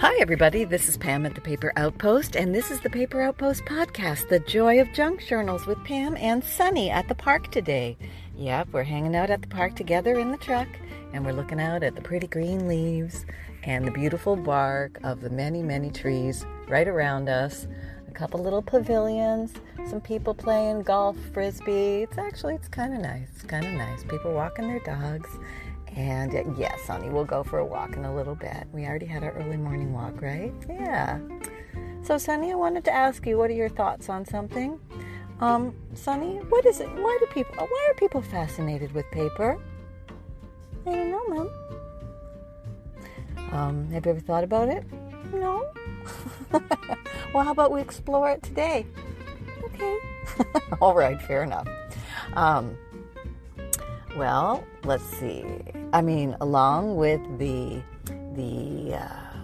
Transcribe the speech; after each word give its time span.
Hi, 0.00 0.16
everybody. 0.20 0.62
This 0.62 0.88
is 0.88 0.96
Pam 0.96 1.26
at 1.26 1.34
the 1.34 1.40
Paper 1.40 1.72
Outpost, 1.74 2.36
and 2.36 2.54
this 2.54 2.70
is 2.70 2.80
the 2.80 2.88
Paper 2.88 3.20
Outpost 3.20 3.64
podcast, 3.64 4.28
The 4.28 4.38
Joy 4.38 4.80
of 4.80 4.92
Junk 4.92 5.26
Journals 5.26 5.66
with 5.66 5.82
Pam 5.82 6.16
and 6.16 6.44
Sunny 6.44 6.88
at 6.88 7.08
the 7.08 7.16
park 7.16 7.50
today. 7.50 7.98
Yep, 8.36 8.68
we're 8.70 8.84
hanging 8.84 9.16
out 9.16 9.28
at 9.28 9.42
the 9.42 9.48
park 9.48 9.74
together 9.74 10.16
in 10.16 10.30
the 10.30 10.36
truck, 10.36 10.68
and 11.12 11.26
we're 11.26 11.32
looking 11.32 11.60
out 11.60 11.82
at 11.82 11.96
the 11.96 12.00
pretty 12.00 12.28
green 12.28 12.68
leaves 12.68 13.26
and 13.64 13.84
the 13.84 13.90
beautiful 13.90 14.36
bark 14.36 15.00
of 15.02 15.20
the 15.20 15.30
many, 15.30 15.64
many 15.64 15.90
trees 15.90 16.46
right 16.68 16.86
around 16.86 17.28
us. 17.28 17.66
A 18.06 18.12
couple 18.12 18.40
little 18.40 18.62
pavilions, 18.62 19.52
some 19.88 20.00
people 20.00 20.32
playing 20.32 20.82
golf, 20.82 21.16
frisbee. 21.34 22.02
It's 22.02 22.18
actually, 22.18 22.54
it's 22.54 22.68
kind 22.68 22.94
of 22.94 23.00
nice. 23.00 23.26
It's 23.34 23.42
kind 23.42 23.66
of 23.66 23.72
nice. 23.72 24.04
People 24.04 24.32
walking 24.32 24.68
their 24.68 24.80
dogs 24.80 25.28
and 25.96 26.34
uh, 26.34 26.44
yes, 26.56 26.86
honey, 26.86 27.08
we'll 27.08 27.24
go 27.24 27.42
for 27.42 27.58
a 27.58 27.66
walk 27.66 27.96
in 27.96 28.04
a 28.04 28.14
little 28.14 28.34
bit. 28.34 28.66
We 28.72 28.86
already 28.86 29.06
had 29.06 29.22
our 29.22 29.32
early 29.32 29.56
morning 29.56 29.92
walk, 29.92 30.20
right? 30.20 30.52
Yeah. 30.68 31.18
So, 32.02 32.18
Sunny, 32.18 32.52
I 32.52 32.54
wanted 32.54 32.84
to 32.86 32.92
ask 32.92 33.26
you, 33.26 33.36
what 33.36 33.50
are 33.50 33.54
your 33.54 33.68
thoughts 33.68 34.08
on 34.08 34.24
something? 34.24 34.80
Um, 35.40 35.74
Sunny, 35.94 36.36
what 36.48 36.66
is 36.66 36.80
it? 36.80 36.88
Why 36.88 37.16
do 37.20 37.26
people? 37.26 37.54
Why 37.56 37.88
are 37.90 37.94
people 37.94 38.22
fascinated 38.22 38.92
with 38.92 39.04
paper? 39.10 39.60
I 40.86 40.90
don't 40.92 41.10
know, 41.10 41.24
Mom. 41.28 41.50
Um, 43.52 43.90
have 43.90 44.04
you 44.04 44.12
ever 44.12 44.20
thought 44.20 44.44
about 44.44 44.68
it? 44.68 44.84
No. 45.32 45.70
well, 47.34 47.44
how 47.44 47.52
about 47.52 47.70
we 47.70 47.80
explore 47.80 48.30
it 48.30 48.42
today? 48.42 48.86
Okay. 49.64 49.98
All 50.80 50.94
right, 50.94 51.20
fair 51.22 51.42
enough. 51.42 51.68
Um, 52.34 52.76
well, 54.18 54.64
let's 54.84 55.04
see. 55.04 55.44
I 55.92 56.02
mean, 56.02 56.36
along 56.40 56.96
with 56.96 57.20
the 57.38 57.80
the 58.34 58.96
uh, 58.96 59.38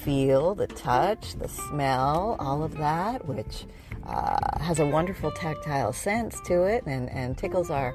feel, 0.00 0.54
the 0.54 0.66
touch, 0.66 1.34
the 1.34 1.48
smell, 1.48 2.36
all 2.40 2.62
of 2.64 2.76
that, 2.78 3.24
which 3.26 3.66
uh, 4.04 4.58
has 4.60 4.80
a 4.80 4.86
wonderful 4.86 5.30
tactile 5.30 5.92
sense 5.92 6.40
to 6.42 6.64
it 6.64 6.84
and, 6.86 7.08
and 7.10 7.38
tickles 7.38 7.70
our 7.70 7.94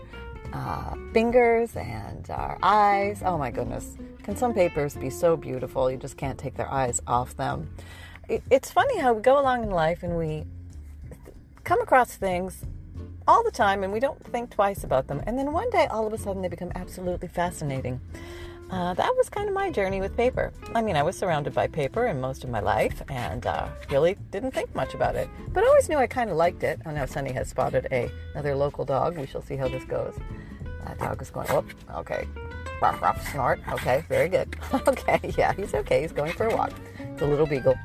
uh, 0.53 0.95
fingers 1.13 1.75
and 1.75 2.29
our 2.29 2.57
eyes. 2.63 3.21
Oh 3.25 3.37
my 3.37 3.51
goodness. 3.51 3.97
Can 4.23 4.35
some 4.35 4.53
papers 4.53 4.95
be 4.95 5.09
so 5.09 5.35
beautiful 5.35 5.91
you 5.91 5.97
just 5.97 6.17
can't 6.17 6.37
take 6.37 6.55
their 6.55 6.71
eyes 6.71 7.01
off 7.07 7.35
them? 7.35 7.69
It, 8.29 8.43
it's 8.49 8.71
funny 8.71 8.99
how 8.99 9.13
we 9.13 9.21
go 9.21 9.39
along 9.39 9.63
in 9.63 9.71
life 9.71 10.03
and 10.03 10.17
we 10.17 10.45
come 11.63 11.81
across 11.81 12.15
things 12.15 12.63
all 13.27 13.43
the 13.43 13.51
time 13.51 13.83
and 13.83 13.93
we 13.93 13.99
don't 13.99 14.23
think 14.31 14.49
twice 14.51 14.83
about 14.83 15.07
them. 15.07 15.21
And 15.25 15.37
then 15.37 15.51
one 15.51 15.69
day, 15.69 15.87
all 15.87 16.07
of 16.07 16.13
a 16.13 16.17
sudden, 16.17 16.41
they 16.41 16.47
become 16.47 16.71
absolutely 16.75 17.27
fascinating. 17.27 17.99
Uh, 18.71 18.93
that 18.93 19.13
was 19.17 19.29
kind 19.29 19.49
of 19.49 19.53
my 19.53 19.69
journey 19.69 19.99
with 19.99 20.15
paper. 20.15 20.53
I 20.73 20.81
mean, 20.81 20.95
I 20.95 21.03
was 21.03 21.17
surrounded 21.17 21.53
by 21.53 21.67
paper 21.67 22.07
in 22.07 22.21
most 22.21 22.45
of 22.45 22.49
my 22.49 22.61
life 22.61 23.03
and 23.09 23.45
uh, 23.45 23.67
really 23.89 24.15
didn't 24.31 24.51
think 24.51 24.73
much 24.73 24.93
about 24.93 25.15
it. 25.15 25.29
But 25.49 25.65
always 25.65 25.89
knew 25.89 25.97
I 25.97 26.07
kind 26.07 26.29
of 26.29 26.37
liked 26.37 26.63
it. 26.63 26.79
I 26.85 26.93
know 26.93 27.05
Sunny 27.05 27.33
has 27.33 27.49
spotted 27.49 27.87
a, 27.91 28.09
another 28.33 28.55
local 28.55 28.85
dog. 28.85 29.17
We 29.17 29.25
shall 29.25 29.41
see 29.41 29.57
how 29.57 29.67
this 29.67 29.83
goes. 29.83 30.17
That 30.85 30.97
dog 30.99 31.21
is 31.21 31.29
going, 31.29 31.47
whoop, 31.47 31.69
okay. 31.95 32.25
Ruff, 32.81 33.01
ruff, 33.01 33.31
snort. 33.31 33.59
Okay, 33.73 34.05
very 34.07 34.29
good. 34.29 34.55
okay, 34.87 35.19
yeah, 35.37 35.51
he's 35.53 35.73
okay. 35.73 36.01
He's 36.01 36.13
going 36.13 36.31
for 36.31 36.47
a 36.47 36.55
walk. 36.55 36.71
It's 36.97 37.21
a 37.21 37.27
little 37.27 37.45
beagle. 37.45 37.75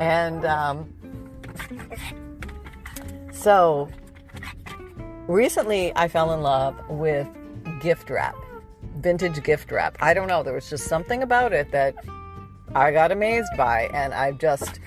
And 0.00 0.44
um, 0.46 0.92
so 3.30 3.90
recently 5.28 5.92
I 5.96 6.08
fell 6.08 6.32
in 6.32 6.42
love 6.42 6.76
with 6.88 7.28
gift 7.80 8.10
wrap, 8.10 8.36
vintage 8.96 9.42
gift 9.42 9.70
wrap. 9.70 9.96
I 10.00 10.14
don't 10.14 10.28
know, 10.28 10.42
there 10.42 10.54
was 10.54 10.68
just 10.68 10.84
something 10.84 11.22
about 11.22 11.52
it 11.52 11.70
that 11.72 11.94
I 12.74 12.92
got 12.92 13.12
amazed 13.12 13.50
by, 13.56 13.88
and 13.94 14.12
I 14.12 14.32
just 14.32 14.80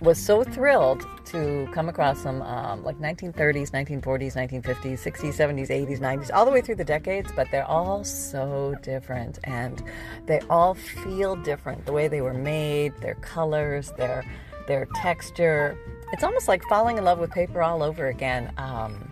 was 0.00 0.18
so 0.18 0.42
thrilled 0.42 1.06
to 1.26 1.68
come 1.72 1.88
across 1.88 2.18
some 2.20 2.42
um, 2.42 2.82
like 2.82 2.98
1930s, 2.98 3.70
1940s, 3.70 4.34
1950s, 4.34 4.98
60s, 4.98 5.34
70s, 5.34 5.68
80s, 5.68 5.98
90s, 5.98 6.30
all 6.32 6.44
the 6.44 6.50
way 6.50 6.60
through 6.60 6.76
the 6.76 6.84
decades, 6.84 7.30
but 7.36 7.46
they're 7.50 7.66
all 7.66 8.02
so 8.02 8.74
different 8.82 9.38
and 9.44 9.82
they 10.26 10.40
all 10.50 10.74
feel 10.74 11.36
different. 11.36 11.84
The 11.86 11.92
way 11.92 12.08
they 12.08 12.20
were 12.20 12.34
made, 12.34 12.96
their 12.98 13.14
colors, 13.16 13.92
their 13.96 14.24
their 14.66 14.86
texture. 14.96 15.76
It's 16.12 16.22
almost 16.22 16.48
like 16.48 16.62
falling 16.64 16.98
in 16.98 17.04
love 17.04 17.18
with 17.18 17.30
paper 17.30 17.62
all 17.62 17.82
over 17.82 18.06
again. 18.06 18.52
Um, 18.56 19.09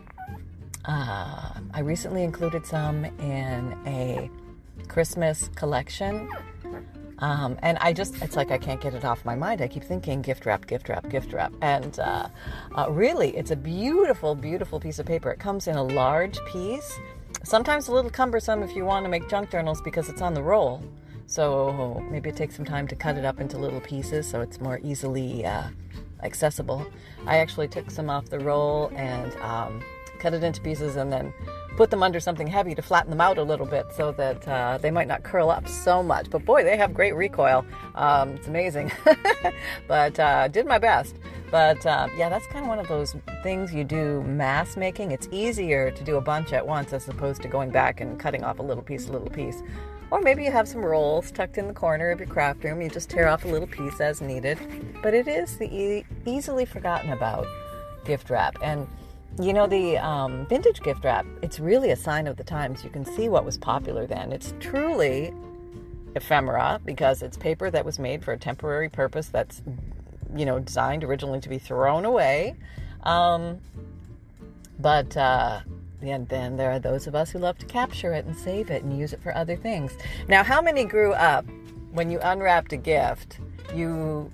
uh, 0.88 1.52
I 1.74 1.80
recently 1.80 2.24
included 2.24 2.66
some 2.66 3.04
in 3.04 3.78
a 3.86 4.30
Christmas 4.88 5.50
collection. 5.54 6.28
Um, 7.18 7.58
and 7.62 7.78
I 7.78 7.92
just, 7.92 8.22
it's 8.22 8.36
like 8.36 8.50
I 8.50 8.58
can't 8.58 8.80
get 8.80 8.94
it 8.94 9.04
off 9.04 9.24
my 9.24 9.34
mind. 9.34 9.60
I 9.60 9.68
keep 9.68 9.84
thinking 9.84 10.22
gift 10.22 10.46
wrap, 10.46 10.66
gift 10.66 10.88
wrap, 10.88 11.08
gift 11.10 11.32
wrap. 11.32 11.52
And 11.60 11.98
uh, 11.98 12.28
uh, 12.74 12.86
really, 12.90 13.36
it's 13.36 13.50
a 13.50 13.56
beautiful, 13.56 14.34
beautiful 14.34 14.80
piece 14.80 14.98
of 14.98 15.06
paper. 15.06 15.30
It 15.30 15.38
comes 15.38 15.66
in 15.66 15.76
a 15.76 15.82
large 15.82 16.38
piece, 16.46 16.98
sometimes 17.44 17.88
a 17.88 17.92
little 17.92 18.10
cumbersome 18.10 18.62
if 18.62 18.74
you 18.74 18.84
want 18.84 19.04
to 19.04 19.10
make 19.10 19.28
junk 19.28 19.50
journals 19.50 19.82
because 19.82 20.08
it's 20.08 20.22
on 20.22 20.32
the 20.32 20.42
roll. 20.42 20.82
So 21.26 22.02
maybe 22.10 22.30
it 22.30 22.36
takes 22.36 22.56
some 22.56 22.64
time 22.64 22.88
to 22.88 22.96
cut 22.96 23.18
it 23.18 23.24
up 23.26 23.40
into 23.40 23.58
little 23.58 23.80
pieces 23.80 24.26
so 24.26 24.40
it's 24.40 24.60
more 24.60 24.80
easily 24.82 25.44
uh, 25.44 25.64
accessible. 26.22 26.86
I 27.26 27.38
actually 27.38 27.68
took 27.68 27.90
some 27.90 28.08
off 28.08 28.30
the 28.30 28.38
roll 28.38 28.90
and 28.94 29.34
um, 29.42 29.82
cut 30.18 30.34
it 30.34 30.42
into 30.42 30.60
pieces, 30.60 30.96
and 30.96 31.12
then 31.12 31.32
put 31.78 31.90
them 31.90 32.02
under 32.02 32.18
something 32.18 32.48
heavy 32.48 32.74
to 32.74 32.82
flatten 32.82 33.08
them 33.08 33.20
out 33.20 33.38
a 33.38 33.42
little 33.42 33.64
bit 33.64 33.86
so 33.94 34.10
that 34.10 34.46
uh, 34.48 34.78
they 34.78 34.90
might 34.90 35.06
not 35.06 35.22
curl 35.22 35.48
up 35.48 35.68
so 35.68 36.02
much. 36.02 36.28
But 36.28 36.44
boy, 36.44 36.64
they 36.64 36.76
have 36.76 36.92
great 36.92 37.14
recoil. 37.14 37.64
Um, 37.94 38.30
it's 38.30 38.48
amazing. 38.48 38.90
but 39.86 40.18
uh, 40.18 40.48
did 40.48 40.66
my 40.66 40.78
best. 40.78 41.14
But 41.52 41.86
uh, 41.86 42.08
yeah, 42.16 42.28
that's 42.28 42.46
kind 42.48 42.64
of 42.64 42.68
one 42.68 42.80
of 42.80 42.88
those 42.88 43.14
things 43.44 43.72
you 43.72 43.84
do 43.84 44.22
mass 44.24 44.76
making. 44.76 45.12
It's 45.12 45.28
easier 45.30 45.92
to 45.92 46.04
do 46.04 46.16
a 46.16 46.20
bunch 46.20 46.52
at 46.52 46.66
once 46.66 46.92
as 46.92 47.08
opposed 47.08 47.42
to 47.42 47.48
going 47.48 47.70
back 47.70 48.00
and 48.00 48.18
cutting 48.18 48.42
off 48.42 48.58
a 48.58 48.62
little 48.62 48.82
piece, 48.82 49.08
a 49.08 49.12
little 49.12 49.30
piece. 49.30 49.62
Or 50.10 50.20
maybe 50.20 50.42
you 50.42 50.50
have 50.50 50.66
some 50.66 50.80
rolls 50.80 51.30
tucked 51.30 51.58
in 51.58 51.68
the 51.68 51.74
corner 51.74 52.10
of 52.10 52.18
your 52.18 52.28
craft 52.28 52.64
room. 52.64 52.80
You 52.80 52.88
just 52.88 53.08
tear 53.10 53.28
off 53.28 53.44
a 53.44 53.48
little 53.48 53.68
piece 53.68 54.00
as 54.00 54.20
needed. 54.20 54.58
But 55.02 55.14
it 55.14 55.28
is 55.28 55.58
the 55.58 55.72
e- 55.72 56.04
easily 56.26 56.64
forgotten 56.64 57.12
about 57.12 57.46
gift 58.04 58.30
wrap. 58.30 58.56
And 58.62 58.88
you 59.40 59.52
know, 59.52 59.66
the 59.66 59.98
um, 59.98 60.46
vintage 60.46 60.80
gift 60.82 61.04
wrap, 61.04 61.26
it's 61.42 61.60
really 61.60 61.90
a 61.90 61.96
sign 61.96 62.26
of 62.26 62.36
the 62.36 62.44
times. 62.44 62.82
You 62.82 62.90
can 62.90 63.04
see 63.04 63.28
what 63.28 63.44
was 63.44 63.56
popular 63.56 64.06
then. 64.06 64.32
It's 64.32 64.54
truly 64.60 65.32
ephemera 66.14 66.80
because 66.84 67.22
it's 67.22 67.36
paper 67.36 67.70
that 67.70 67.84
was 67.84 67.98
made 67.98 68.24
for 68.24 68.32
a 68.32 68.38
temporary 68.38 68.88
purpose 68.88 69.28
that's, 69.28 69.62
you 70.34 70.44
know, 70.44 70.58
designed 70.58 71.04
originally 71.04 71.40
to 71.40 71.48
be 71.48 71.58
thrown 71.58 72.04
away. 72.04 72.56
Um, 73.04 73.60
but 74.80 75.16
uh, 75.16 75.60
and 76.02 76.28
then 76.28 76.56
there 76.56 76.70
are 76.70 76.78
those 76.78 77.06
of 77.06 77.14
us 77.14 77.30
who 77.30 77.38
love 77.38 77.58
to 77.58 77.66
capture 77.66 78.12
it 78.12 78.24
and 78.24 78.36
save 78.36 78.70
it 78.70 78.82
and 78.84 78.96
use 78.96 79.12
it 79.12 79.22
for 79.22 79.36
other 79.36 79.56
things. 79.56 79.92
Now, 80.28 80.42
how 80.44 80.62
many 80.62 80.84
grew 80.84 81.12
up 81.12 81.44
when 81.92 82.10
you 82.10 82.20
unwrapped 82.20 82.72
a 82.72 82.76
gift? 82.76 83.38
You 83.74 84.30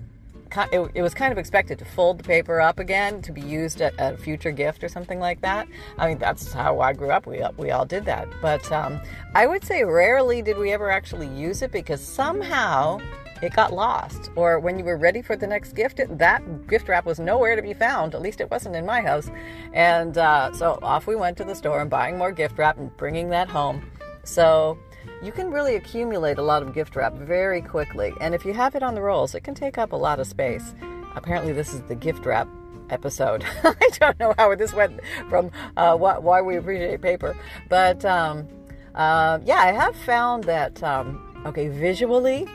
it, 0.73 0.91
it, 0.95 1.03
was 1.03 1.15
kind 1.15 1.33
of 1.33 1.39
expected 1.39 1.79
to 1.79 1.85
fold 1.85 2.19
the 2.19 2.25
paper 2.25 2.61
up 2.61 2.79
again 2.79 3.23
to 3.23 3.33
be 3.33 3.41
used 3.41 3.81
at 3.81 3.95
a 3.99 4.17
future 4.17 4.53
gift 4.53 4.85
or 4.85 4.89
something 4.89 5.19
like 5.19 5.41
that. 5.43 5.69
I 5.99 6.09
mean, 6.09 6.19
that's 6.19 6.53
how 6.53 6.81
I 6.81 6.93
grew 6.93 7.11
up. 7.11 7.27
We, 7.27 7.43
we 7.57 7.71
all 7.71 7.85
did 7.85 8.05
that. 8.07 8.29
But 8.41 8.71
um, 8.73 9.01
I 9.35 9.47
would 9.47 9.65
say 9.65 9.85
rarely 9.85 10.43
did 10.43 10.59
we 10.59 10.73
ever 10.73 10.91
actually 10.91 11.29
use 11.29 11.63
it 11.63 11.73
because 11.73 12.01
somehow 12.01 12.99
it 13.43 13.53
got 13.53 13.73
lost. 13.73 14.31
Or 14.37 14.59
when 14.59 14.79
you 14.79 14.85
were 14.85 14.97
ready 14.97 15.23
for 15.23 15.37
the 15.37 15.47
next 15.47 15.75
gift, 15.75 16.01
it, 16.01 16.19
that 16.19 16.67
gift 16.67 16.89
wrap 16.89 17.05
was 17.05 17.19
nowhere 17.19 17.57
to 17.57 17.63
be 17.63 17.75
found. 17.75 18.15
At 18.15 18.23
least 18.23 18.41
it 18.41 18.51
wasn't 18.51 18.77
in 18.77 18.87
my 18.87 19.01
house. 19.01 19.31
And 19.73 20.17
uh, 20.19 20.53
so 20.53 20.79
off 20.83 21.07
we 21.07 21.17
went 21.17 21.37
to 21.39 21.45
the 21.45 21.55
store 21.55 21.81
and 21.81 21.91
buying 21.91 22.17
more 22.17 22.33
gift 22.33 22.59
wrap 22.59 22.79
and 22.79 22.97
bringing 22.97 23.29
that 23.31 23.49
home. 23.49 23.91
So 24.25 24.79
you 25.25 25.33
can 25.33 25.51
really 25.51 25.77
accumulate 25.77 26.39
a 26.39 26.43
lot 26.43 26.63
of 26.63 26.75
gift 26.75 26.97
wrap 26.97 27.15
very 27.15 27.63
quickly. 27.63 28.13
And 28.21 28.35
if 28.35 28.45
you 28.45 28.53
have 28.53 28.75
it 28.75 28.83
on 28.83 28.95
the 28.95 29.03
rolls, 29.03 29.35
it 29.35 29.43
can 29.43 29.55
take 29.55 29.79
up 29.79 29.93
a 29.93 29.97
lot 29.97 30.21
of 30.21 30.27
space. 30.27 30.75
Apparently, 31.17 31.53
this 31.53 31.73
is 31.73 31.81
the 31.83 31.95
gift 31.95 32.27
wrap 32.27 32.49
episode. 32.91 33.45
I 33.65 33.89
don't 33.99 34.19
know 34.19 34.35
how 34.37 34.55
this 34.55 34.75
went 34.75 35.01
from 35.29 35.51
uh, 35.77 35.97
why 35.97 36.43
we 36.43 36.57
appreciate 36.57 37.01
paper. 37.01 37.37
But 37.69 38.05
um, 38.05 38.49
uh, 38.95 39.39
yeah, 39.45 39.59
I 39.59 39.73
have 39.73 39.97
found 39.97 40.45
that, 40.45 40.83
um, 40.83 41.43
okay, 41.47 41.69
visually, 41.69 42.47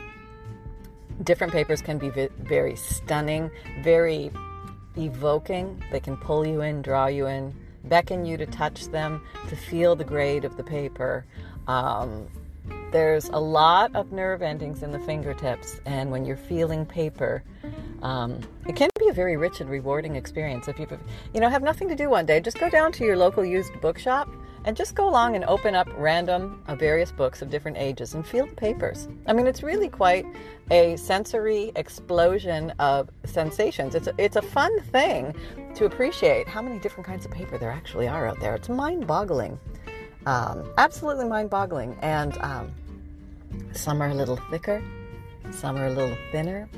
different 1.24 1.52
papers 1.52 1.82
can 1.82 1.98
be 1.98 2.10
vi- 2.10 2.30
very 2.38 2.76
stunning, 2.76 3.50
very 3.82 4.30
evoking. 4.96 5.82
They 5.90 6.00
can 6.00 6.16
pull 6.16 6.46
you 6.46 6.60
in, 6.60 6.82
draw 6.82 7.06
you 7.06 7.26
in, 7.26 7.54
beckon 7.84 8.24
you 8.24 8.36
to 8.36 8.46
touch 8.46 8.86
them, 8.86 9.22
to 9.48 9.56
feel 9.56 9.96
the 9.96 10.04
grade 10.04 10.44
of 10.44 10.56
the 10.56 10.64
paper. 10.64 11.26
Um, 11.66 12.28
there's 12.92 13.28
a 13.28 13.38
lot 13.38 13.94
of 13.94 14.12
nerve 14.12 14.42
endings 14.42 14.82
in 14.82 14.90
the 14.90 14.98
fingertips, 15.00 15.80
and 15.86 16.10
when 16.10 16.24
you're 16.24 16.36
feeling 16.36 16.84
paper, 16.84 17.42
um, 18.02 18.40
it 18.66 18.76
can 18.76 18.88
be 18.98 19.08
a 19.08 19.12
very 19.12 19.36
rich 19.36 19.60
and 19.60 19.68
rewarding 19.70 20.16
experience. 20.16 20.68
If 20.68 20.78
you, 20.78 20.86
you 21.34 21.40
know, 21.40 21.48
have 21.48 21.62
nothing 21.62 21.88
to 21.88 21.96
do 21.96 22.10
one 22.10 22.26
day, 22.26 22.40
just 22.40 22.58
go 22.58 22.70
down 22.70 22.92
to 22.92 23.04
your 23.04 23.16
local 23.16 23.44
used 23.44 23.80
bookshop 23.80 24.28
and 24.64 24.76
just 24.76 24.94
go 24.94 25.08
along 25.08 25.36
and 25.36 25.44
open 25.44 25.74
up 25.74 25.88
random 25.96 26.62
uh, 26.68 26.74
various 26.74 27.10
books 27.12 27.40
of 27.40 27.50
different 27.50 27.78
ages 27.78 28.14
and 28.14 28.26
feel 28.26 28.46
the 28.46 28.54
papers. 28.54 29.08
I 29.26 29.32
mean, 29.32 29.46
it's 29.46 29.62
really 29.62 29.88
quite 29.88 30.26
a 30.70 30.96
sensory 30.96 31.72
explosion 31.76 32.70
of 32.78 33.08
sensations. 33.24 33.94
It's 33.94 34.06
a, 34.06 34.14
it's 34.18 34.36
a 34.36 34.42
fun 34.42 34.80
thing 34.82 35.34
to 35.74 35.86
appreciate 35.86 36.46
how 36.46 36.60
many 36.60 36.78
different 36.78 37.06
kinds 37.06 37.24
of 37.24 37.30
paper 37.30 37.56
there 37.58 37.70
actually 37.70 38.06
are 38.06 38.26
out 38.26 38.38
there. 38.40 38.54
It's 38.54 38.68
mind 38.68 39.06
boggling. 39.06 39.58
Um, 40.26 40.70
absolutely 40.78 41.26
mind 41.26 41.50
boggling. 41.50 41.96
And 42.02 42.36
um, 42.38 42.72
some 43.72 44.02
are 44.02 44.08
a 44.08 44.14
little 44.14 44.36
thicker, 44.50 44.82
some 45.50 45.76
are 45.76 45.86
a 45.86 45.90
little 45.90 46.16
thinner. 46.32 46.68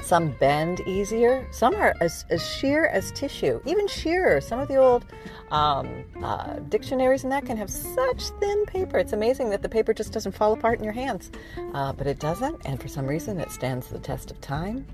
Some 0.00 0.30
bend 0.40 0.80
easier. 0.86 1.46
Some 1.50 1.74
are 1.74 1.94
as, 2.00 2.24
as 2.30 2.46
sheer 2.46 2.86
as 2.86 3.12
tissue, 3.12 3.60
even 3.66 3.86
sheerer. 3.88 4.40
Some 4.40 4.58
of 4.58 4.66
the 4.66 4.76
old 4.76 5.04
um, 5.50 6.04
uh, 6.22 6.54
dictionaries 6.70 7.24
and 7.24 7.32
that 7.32 7.44
can 7.44 7.58
have 7.58 7.68
such 7.68 8.30
thin 8.40 8.64
paper. 8.64 8.96
It's 8.96 9.12
amazing 9.12 9.50
that 9.50 9.60
the 9.60 9.68
paper 9.68 9.92
just 9.92 10.12
doesn't 10.12 10.32
fall 10.32 10.54
apart 10.54 10.78
in 10.78 10.84
your 10.84 10.94
hands. 10.94 11.30
Uh, 11.74 11.92
but 11.92 12.06
it 12.06 12.20
doesn't, 12.20 12.64
and 12.64 12.80
for 12.80 12.88
some 12.88 13.06
reason 13.06 13.38
it 13.38 13.50
stands 13.50 13.88
the 13.88 13.98
test 13.98 14.30
of 14.30 14.40
time. 14.40 14.86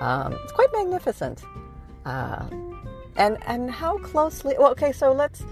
Um, 0.00 0.34
it's 0.34 0.52
quite 0.52 0.68
magnificent. 0.74 1.44
Uh, 2.04 2.44
and 3.16 3.38
and 3.46 3.70
how 3.70 3.98
closely 3.98 4.54
well 4.58 4.70
okay 4.70 4.90
so 4.90 5.12
let's 5.12 5.44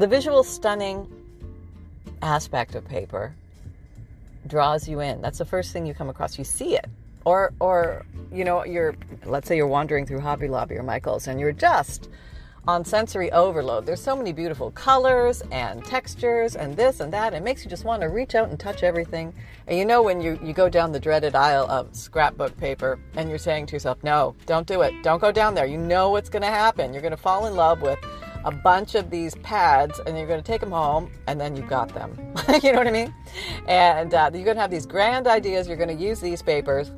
the 0.00 0.06
visual 0.06 0.42
stunning 0.42 1.06
aspect 2.22 2.74
of 2.74 2.86
paper 2.86 3.34
draws 4.46 4.88
you 4.88 5.00
in. 5.00 5.20
That's 5.20 5.38
the 5.38 5.44
first 5.44 5.72
thing 5.72 5.86
you 5.86 5.94
come 5.94 6.08
across. 6.08 6.38
You 6.38 6.44
see 6.44 6.76
it. 6.76 6.86
Or 7.24 7.52
or 7.60 8.06
you 8.32 8.44
know, 8.44 8.64
you're 8.64 8.94
let's 9.24 9.48
say 9.48 9.56
you're 9.56 9.66
wandering 9.66 10.06
through 10.06 10.20
Hobby 10.20 10.48
Lobby 10.48 10.76
or 10.76 10.82
Michael's 10.82 11.26
and 11.26 11.38
you're 11.38 11.52
just 11.52 12.08
on 12.68 12.84
sensory 12.84 13.32
overload. 13.32 13.86
There's 13.86 14.02
so 14.02 14.14
many 14.14 14.30
beautiful 14.30 14.70
colors 14.72 15.42
and 15.50 15.82
textures 15.86 16.54
and 16.54 16.76
this 16.76 17.00
and 17.00 17.10
that. 17.14 17.32
It 17.32 17.42
makes 17.42 17.64
you 17.64 17.70
just 17.70 17.84
want 17.84 18.02
to 18.02 18.08
reach 18.08 18.34
out 18.34 18.50
and 18.50 18.60
touch 18.60 18.82
everything. 18.82 19.32
And 19.66 19.78
you 19.78 19.86
know 19.86 20.02
when 20.02 20.20
you, 20.20 20.38
you 20.42 20.52
go 20.52 20.68
down 20.68 20.92
the 20.92 21.00
dreaded 21.00 21.34
aisle 21.34 21.66
of 21.70 21.96
scrapbook 21.96 22.54
paper 22.58 22.98
and 23.16 23.30
you're 23.30 23.38
saying 23.38 23.66
to 23.66 23.72
yourself, 23.72 24.04
no, 24.04 24.34
don't 24.44 24.66
do 24.66 24.82
it. 24.82 24.92
Don't 25.02 25.18
go 25.18 25.32
down 25.32 25.54
there. 25.54 25.64
You 25.64 25.78
know 25.78 26.10
what's 26.10 26.28
going 26.28 26.42
to 26.42 26.48
happen. 26.48 26.92
You're 26.92 27.00
going 27.00 27.10
to 27.12 27.16
fall 27.16 27.46
in 27.46 27.56
love 27.56 27.80
with 27.80 27.98
a 28.44 28.50
bunch 28.50 28.94
of 28.94 29.10
these 29.10 29.34
pads 29.36 30.00
and 30.06 30.16
you're 30.16 30.26
going 30.26 30.40
to 30.40 30.46
take 30.46 30.60
them 30.60 30.70
home 30.70 31.10
and 31.26 31.40
then 31.40 31.56
you've 31.56 31.68
got 31.68 31.92
them. 31.94 32.16
you 32.62 32.72
know 32.72 32.78
what 32.78 32.86
I 32.86 32.92
mean? 32.92 33.14
And 33.66 34.14
uh, 34.14 34.30
you're 34.32 34.44
going 34.44 34.56
to 34.56 34.62
have 34.62 34.70
these 34.70 34.86
grand 34.86 35.26
ideas. 35.26 35.68
You're 35.68 35.76
going 35.76 35.96
to 35.96 36.02
use 36.02 36.20
these 36.20 36.42
papers 36.42 36.90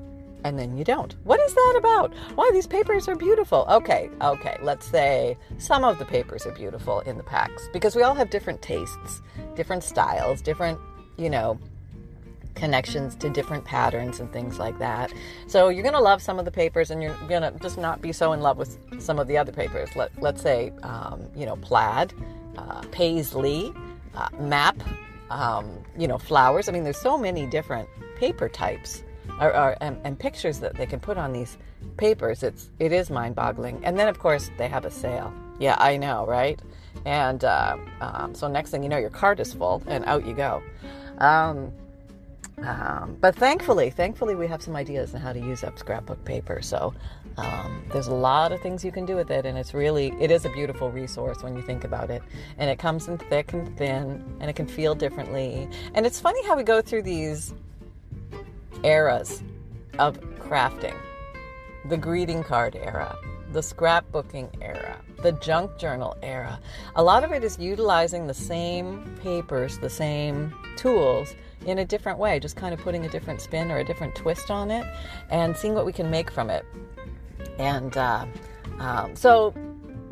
and 0.44 0.58
then 0.58 0.76
you 0.76 0.84
don't. 0.84 1.14
What 1.24 1.40
is 1.40 1.54
that 1.54 1.74
about? 1.78 2.14
Why 2.34 2.50
these 2.52 2.66
papers 2.66 3.08
are 3.08 3.16
beautiful? 3.16 3.66
Okay, 3.68 4.10
okay, 4.20 4.58
let's 4.62 4.86
say 4.86 5.36
some 5.58 5.84
of 5.84 5.98
the 5.98 6.04
papers 6.04 6.46
are 6.46 6.52
beautiful 6.52 7.00
in 7.00 7.16
the 7.16 7.24
packs 7.24 7.68
because 7.72 7.94
we 7.94 8.02
all 8.02 8.14
have 8.14 8.30
different 8.30 8.62
tastes, 8.62 9.22
different 9.54 9.84
styles, 9.84 10.40
different, 10.40 10.78
you 11.16 11.30
know, 11.30 11.58
connections 12.54 13.14
to 13.16 13.30
different 13.30 13.64
patterns 13.64 14.20
and 14.20 14.32
things 14.32 14.58
like 14.58 14.78
that. 14.78 15.12
So 15.46 15.68
you're 15.68 15.82
going 15.82 15.94
to 15.94 16.00
love 16.00 16.22
some 16.22 16.38
of 16.38 16.44
the 16.44 16.50
papers 16.50 16.90
and 16.90 17.02
you're 17.02 17.16
going 17.28 17.42
to 17.42 17.52
just 17.60 17.78
not 17.78 18.02
be 18.02 18.12
so 18.12 18.32
in 18.32 18.40
love 18.40 18.58
with 18.58 18.78
some 19.00 19.18
of 19.18 19.28
the 19.28 19.36
other 19.38 19.52
papers. 19.52 19.94
Let, 19.96 20.10
let's 20.20 20.42
say, 20.42 20.72
um, 20.82 21.26
you 21.34 21.46
know, 21.46 21.56
plaid, 21.56 22.12
uh, 22.56 22.82
paisley, 22.90 23.72
uh, 24.14 24.28
map, 24.38 24.82
um, 25.30 25.78
you 25.96 26.08
know, 26.08 26.18
flowers. 26.18 26.68
I 26.68 26.72
mean, 26.72 26.84
there's 26.84 27.00
so 27.00 27.16
many 27.16 27.46
different 27.46 27.88
paper 28.16 28.48
types 28.48 29.02
and, 29.40 29.98
and, 30.04 30.18
pictures 30.18 30.60
that 30.60 30.74
they 30.74 30.86
can 30.86 31.00
put 31.00 31.16
on 31.16 31.32
these 31.32 31.56
papers. 31.96 32.42
It's 32.42 32.70
it 32.78 32.92
is 32.92 33.10
mind 33.10 33.34
boggling. 33.34 33.80
And 33.84 33.98
then 33.98 34.08
of 34.08 34.18
course 34.18 34.50
they 34.58 34.68
have 34.68 34.84
a 34.84 34.90
sale. 34.90 35.32
Yeah, 35.58 35.76
I 35.78 35.96
know, 35.96 36.26
right? 36.26 36.60
And 37.04 37.44
uh, 37.44 37.76
um, 38.00 38.34
so 38.34 38.48
next 38.48 38.70
thing 38.70 38.82
you 38.82 38.88
know, 38.88 38.98
your 38.98 39.10
cart 39.10 39.40
is 39.40 39.52
full 39.54 39.82
and 39.86 40.04
out 40.04 40.26
you 40.26 40.34
go. 40.34 40.62
Um, 41.18 41.72
um, 42.64 43.16
but 43.20 43.34
thankfully, 43.36 43.90
thankfully, 43.90 44.34
we 44.34 44.46
have 44.46 44.62
some 44.62 44.76
ideas 44.76 45.14
on 45.14 45.20
how 45.20 45.32
to 45.32 45.38
use 45.38 45.64
up 45.64 45.78
scrapbook 45.78 46.22
paper. 46.24 46.60
So 46.60 46.92
um, 47.36 47.84
there's 47.92 48.08
a 48.08 48.14
lot 48.14 48.52
of 48.52 48.60
things 48.60 48.84
you 48.84 48.92
can 48.92 49.06
do 49.06 49.16
with 49.16 49.30
it, 49.30 49.46
and 49.46 49.56
it's 49.56 49.72
really 49.72 50.12
it 50.20 50.30
is 50.30 50.44
a 50.44 50.50
beautiful 50.50 50.90
resource 50.90 51.42
when 51.42 51.56
you 51.56 51.62
think 51.62 51.84
about 51.84 52.10
it. 52.10 52.22
And 52.58 52.68
it 52.68 52.78
comes 52.78 53.08
in 53.08 53.18
thick 53.18 53.52
and 53.52 53.76
thin, 53.78 54.22
and 54.40 54.50
it 54.50 54.56
can 54.56 54.66
feel 54.66 54.94
differently. 54.94 55.68
And 55.94 56.04
it's 56.04 56.20
funny 56.20 56.44
how 56.46 56.56
we 56.56 56.62
go 56.62 56.82
through 56.82 57.02
these 57.02 57.54
eras 58.84 59.42
of 59.98 60.20
crafting: 60.38 60.96
the 61.88 61.96
greeting 61.96 62.42
card 62.42 62.76
era, 62.76 63.16
the 63.52 63.60
scrapbooking 63.60 64.50
era, 64.60 65.00
the 65.22 65.32
junk 65.32 65.78
journal 65.78 66.14
era. 66.22 66.60
A 66.96 67.02
lot 67.02 67.24
of 67.24 67.32
it 67.32 67.42
is 67.42 67.58
utilizing 67.58 68.26
the 68.26 68.34
same 68.34 69.18
papers, 69.22 69.78
the 69.78 69.90
same 69.90 70.54
tools 70.76 71.34
in 71.66 71.78
a 71.78 71.84
different 71.84 72.18
way, 72.18 72.40
just 72.40 72.56
kind 72.56 72.72
of 72.72 72.80
putting 72.80 73.04
a 73.04 73.08
different 73.08 73.40
spin 73.40 73.70
or 73.70 73.78
a 73.78 73.84
different 73.84 74.14
twist 74.14 74.50
on 74.50 74.70
it 74.70 74.86
and 75.30 75.56
seeing 75.56 75.74
what 75.74 75.86
we 75.86 75.92
can 75.92 76.10
make 76.10 76.30
from 76.30 76.50
it. 76.50 76.64
And 77.58 77.96
uh, 77.96 78.26
um, 78.78 79.14
so 79.14 79.54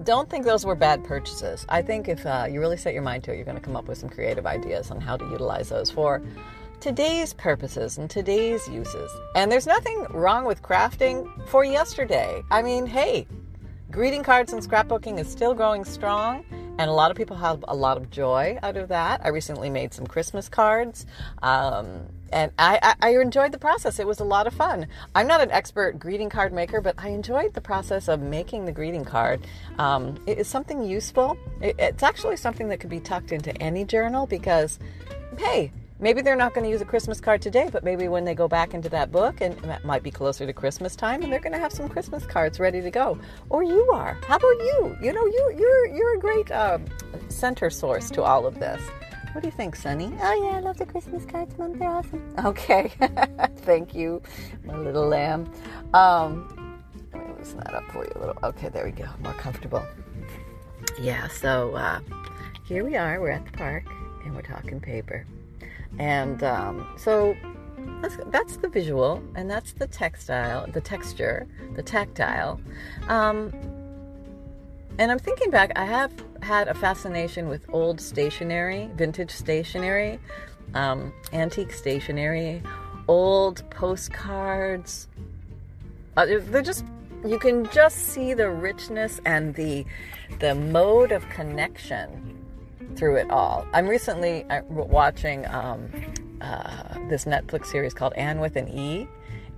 don't 0.04 0.28
think 0.30 0.44
those 0.44 0.64
were 0.64 0.74
bad 0.74 1.04
purchases. 1.04 1.66
I 1.68 1.82
think 1.82 2.08
if 2.08 2.24
uh, 2.24 2.46
you 2.50 2.60
really 2.60 2.76
set 2.76 2.92
your 2.94 3.02
mind 3.02 3.24
to 3.24 3.32
it, 3.32 3.36
you're 3.36 3.44
going 3.44 3.56
to 3.56 3.62
come 3.62 3.76
up 3.76 3.88
with 3.88 3.98
some 3.98 4.08
creative 4.08 4.46
ideas 4.46 4.90
on 4.90 5.00
how 5.00 5.16
to 5.16 5.24
utilize 5.26 5.68
those 5.70 5.90
for 5.90 6.22
today's 6.80 7.32
purposes 7.32 7.98
and 7.98 8.08
today's 8.08 8.68
uses. 8.68 9.10
And 9.34 9.50
there's 9.50 9.66
nothing 9.66 10.06
wrong 10.10 10.44
with 10.44 10.62
crafting 10.62 11.28
for 11.48 11.64
yesterday. 11.64 12.42
I 12.50 12.62
mean, 12.62 12.86
hey, 12.86 13.26
greeting 13.90 14.22
cards 14.22 14.52
and 14.52 14.62
scrapbooking 14.62 15.18
is 15.18 15.28
still 15.28 15.54
growing 15.54 15.84
strong 15.84 16.44
and 16.78 16.88
a 16.88 16.92
lot 16.92 17.10
of 17.10 17.16
people 17.16 17.36
have 17.36 17.64
a 17.66 17.74
lot 17.74 17.96
of 17.96 18.10
joy 18.10 18.58
out 18.62 18.76
of 18.76 18.88
that. 18.88 19.20
I 19.24 19.28
recently 19.28 19.68
made 19.68 19.92
some 19.92 20.06
Christmas 20.06 20.48
cards, 20.48 21.06
um, 21.42 22.06
and 22.32 22.52
I, 22.58 22.78
I, 22.82 22.94
I, 23.08 23.20
enjoyed 23.20 23.52
the 23.52 23.58
process. 23.58 23.98
It 23.98 24.06
was 24.06 24.20
a 24.20 24.24
lot 24.24 24.46
of 24.46 24.54
fun. 24.54 24.86
I'm 25.14 25.26
not 25.26 25.40
an 25.40 25.50
expert 25.50 25.98
greeting 25.98 26.30
card 26.30 26.52
maker, 26.52 26.80
but 26.80 26.94
I 26.96 27.08
enjoyed 27.08 27.54
the 27.54 27.60
process 27.60 28.06
of 28.08 28.20
making 28.20 28.64
the 28.64 28.72
greeting 28.72 29.04
card. 29.04 29.46
Um, 29.78 30.18
it 30.26 30.38
is 30.38 30.46
something 30.46 30.82
useful. 30.82 31.36
It, 31.60 31.74
it's 31.78 32.02
actually 32.02 32.36
something 32.36 32.68
that 32.68 32.78
could 32.78 32.90
be 32.90 33.00
tucked 33.00 33.32
into 33.32 33.56
any 33.60 33.84
journal 33.84 34.26
because, 34.26 34.78
hey, 35.38 35.72
maybe 36.00 36.22
they're 36.22 36.36
not 36.36 36.54
going 36.54 36.64
to 36.64 36.70
use 36.70 36.80
a 36.80 36.84
Christmas 36.84 37.20
card 37.20 37.42
today, 37.42 37.68
but 37.72 37.84
maybe 37.84 38.08
when 38.08 38.24
they 38.24 38.34
go 38.34 38.48
back 38.48 38.74
into 38.74 38.88
that 38.90 39.10
book, 39.10 39.40
and 39.40 39.56
that 39.60 39.84
might 39.84 40.02
be 40.02 40.10
closer 40.10 40.46
to 40.46 40.52
Christmas 40.52 40.96
time, 40.96 41.22
and 41.22 41.32
they're 41.32 41.40
going 41.40 41.52
to 41.52 41.58
have 41.58 41.72
some 41.72 41.88
Christmas 41.88 42.24
cards 42.26 42.60
ready 42.60 42.80
to 42.80 42.90
go. 42.90 43.18
Or 43.50 43.62
you 43.62 43.90
are. 43.92 44.18
How 44.26 44.36
about 44.36 44.42
you? 44.42 44.96
You 45.00 45.12
know, 45.12 45.26
you 45.26 45.54
you're 45.58 45.86
you're 45.86 46.14
a 46.16 46.18
great 46.18 46.50
uh, 46.50 46.78
center 47.28 47.70
source 47.70 48.10
to 48.10 48.22
all 48.22 48.46
of 48.46 48.58
this. 48.58 48.82
What 49.32 49.42
do 49.42 49.48
you 49.48 49.52
think, 49.52 49.76
Sunny? 49.76 50.12
Oh 50.20 50.44
yeah, 50.44 50.56
I 50.56 50.60
love 50.60 50.78
the 50.78 50.86
Christmas 50.86 51.24
cards, 51.24 51.56
Mom. 51.58 51.78
They're 51.78 51.88
awesome. 51.88 52.34
Okay, 52.44 52.92
thank 53.58 53.94
you, 53.94 54.22
my 54.64 54.76
little 54.76 55.06
lamb. 55.06 55.52
Um, 55.94 56.82
let 57.12 57.26
me 57.26 57.34
loosen 57.38 57.58
that 57.58 57.74
up 57.74 57.90
for 57.92 58.04
you 58.04 58.12
a 58.16 58.18
little. 58.18 58.38
Okay, 58.42 58.68
there 58.68 58.84
we 58.84 58.92
go. 58.92 59.06
More 59.22 59.34
comfortable. 59.34 59.84
Yeah. 61.00 61.28
So 61.28 61.74
uh, 61.74 62.00
here 62.64 62.84
we 62.84 62.96
are. 62.96 63.20
We're 63.20 63.30
at 63.30 63.44
the 63.44 63.52
park, 63.52 63.84
and 64.24 64.34
we're 64.34 64.42
talking 64.42 64.80
paper. 64.80 65.26
And 65.98 66.42
um, 66.42 66.86
so 66.96 67.36
that's, 68.02 68.16
that's, 68.26 68.56
the 68.56 68.68
visual, 68.68 69.22
and 69.34 69.50
that's 69.50 69.72
the 69.72 69.86
textile, 69.86 70.66
the 70.72 70.80
texture, 70.80 71.46
the 71.74 71.82
tactile. 71.82 72.60
Um, 73.08 73.52
and 74.98 75.10
I'm 75.12 75.18
thinking 75.18 75.50
back, 75.50 75.72
I 75.76 75.84
have 75.84 76.12
had 76.42 76.68
a 76.68 76.74
fascination 76.74 77.48
with 77.48 77.64
old 77.72 78.00
stationery, 78.00 78.90
vintage 78.94 79.30
stationery, 79.30 80.18
um, 80.74 81.12
antique 81.32 81.72
stationery, 81.72 82.62
old 83.06 83.68
postcards. 83.70 85.08
Uh, 86.16 86.26
they're 86.26 86.62
just 86.62 86.84
you 87.26 87.38
can 87.38 87.68
just 87.70 87.96
see 87.96 88.32
the 88.32 88.48
richness 88.48 89.20
and 89.24 89.54
the 89.54 89.84
the 90.38 90.54
mode 90.54 91.10
of 91.10 91.28
connection 91.30 92.38
through 92.96 93.16
it 93.16 93.30
all. 93.30 93.66
I'm 93.72 93.86
recently 93.86 94.44
uh, 94.44 94.62
watching 94.68 95.46
um, 95.46 95.90
uh, 96.40 96.94
this 97.08 97.24
Netflix 97.24 97.66
series 97.66 97.94
called 97.94 98.12
Anne 98.14 98.40
with 98.40 98.56
an 98.56 98.68
E, 98.68 99.08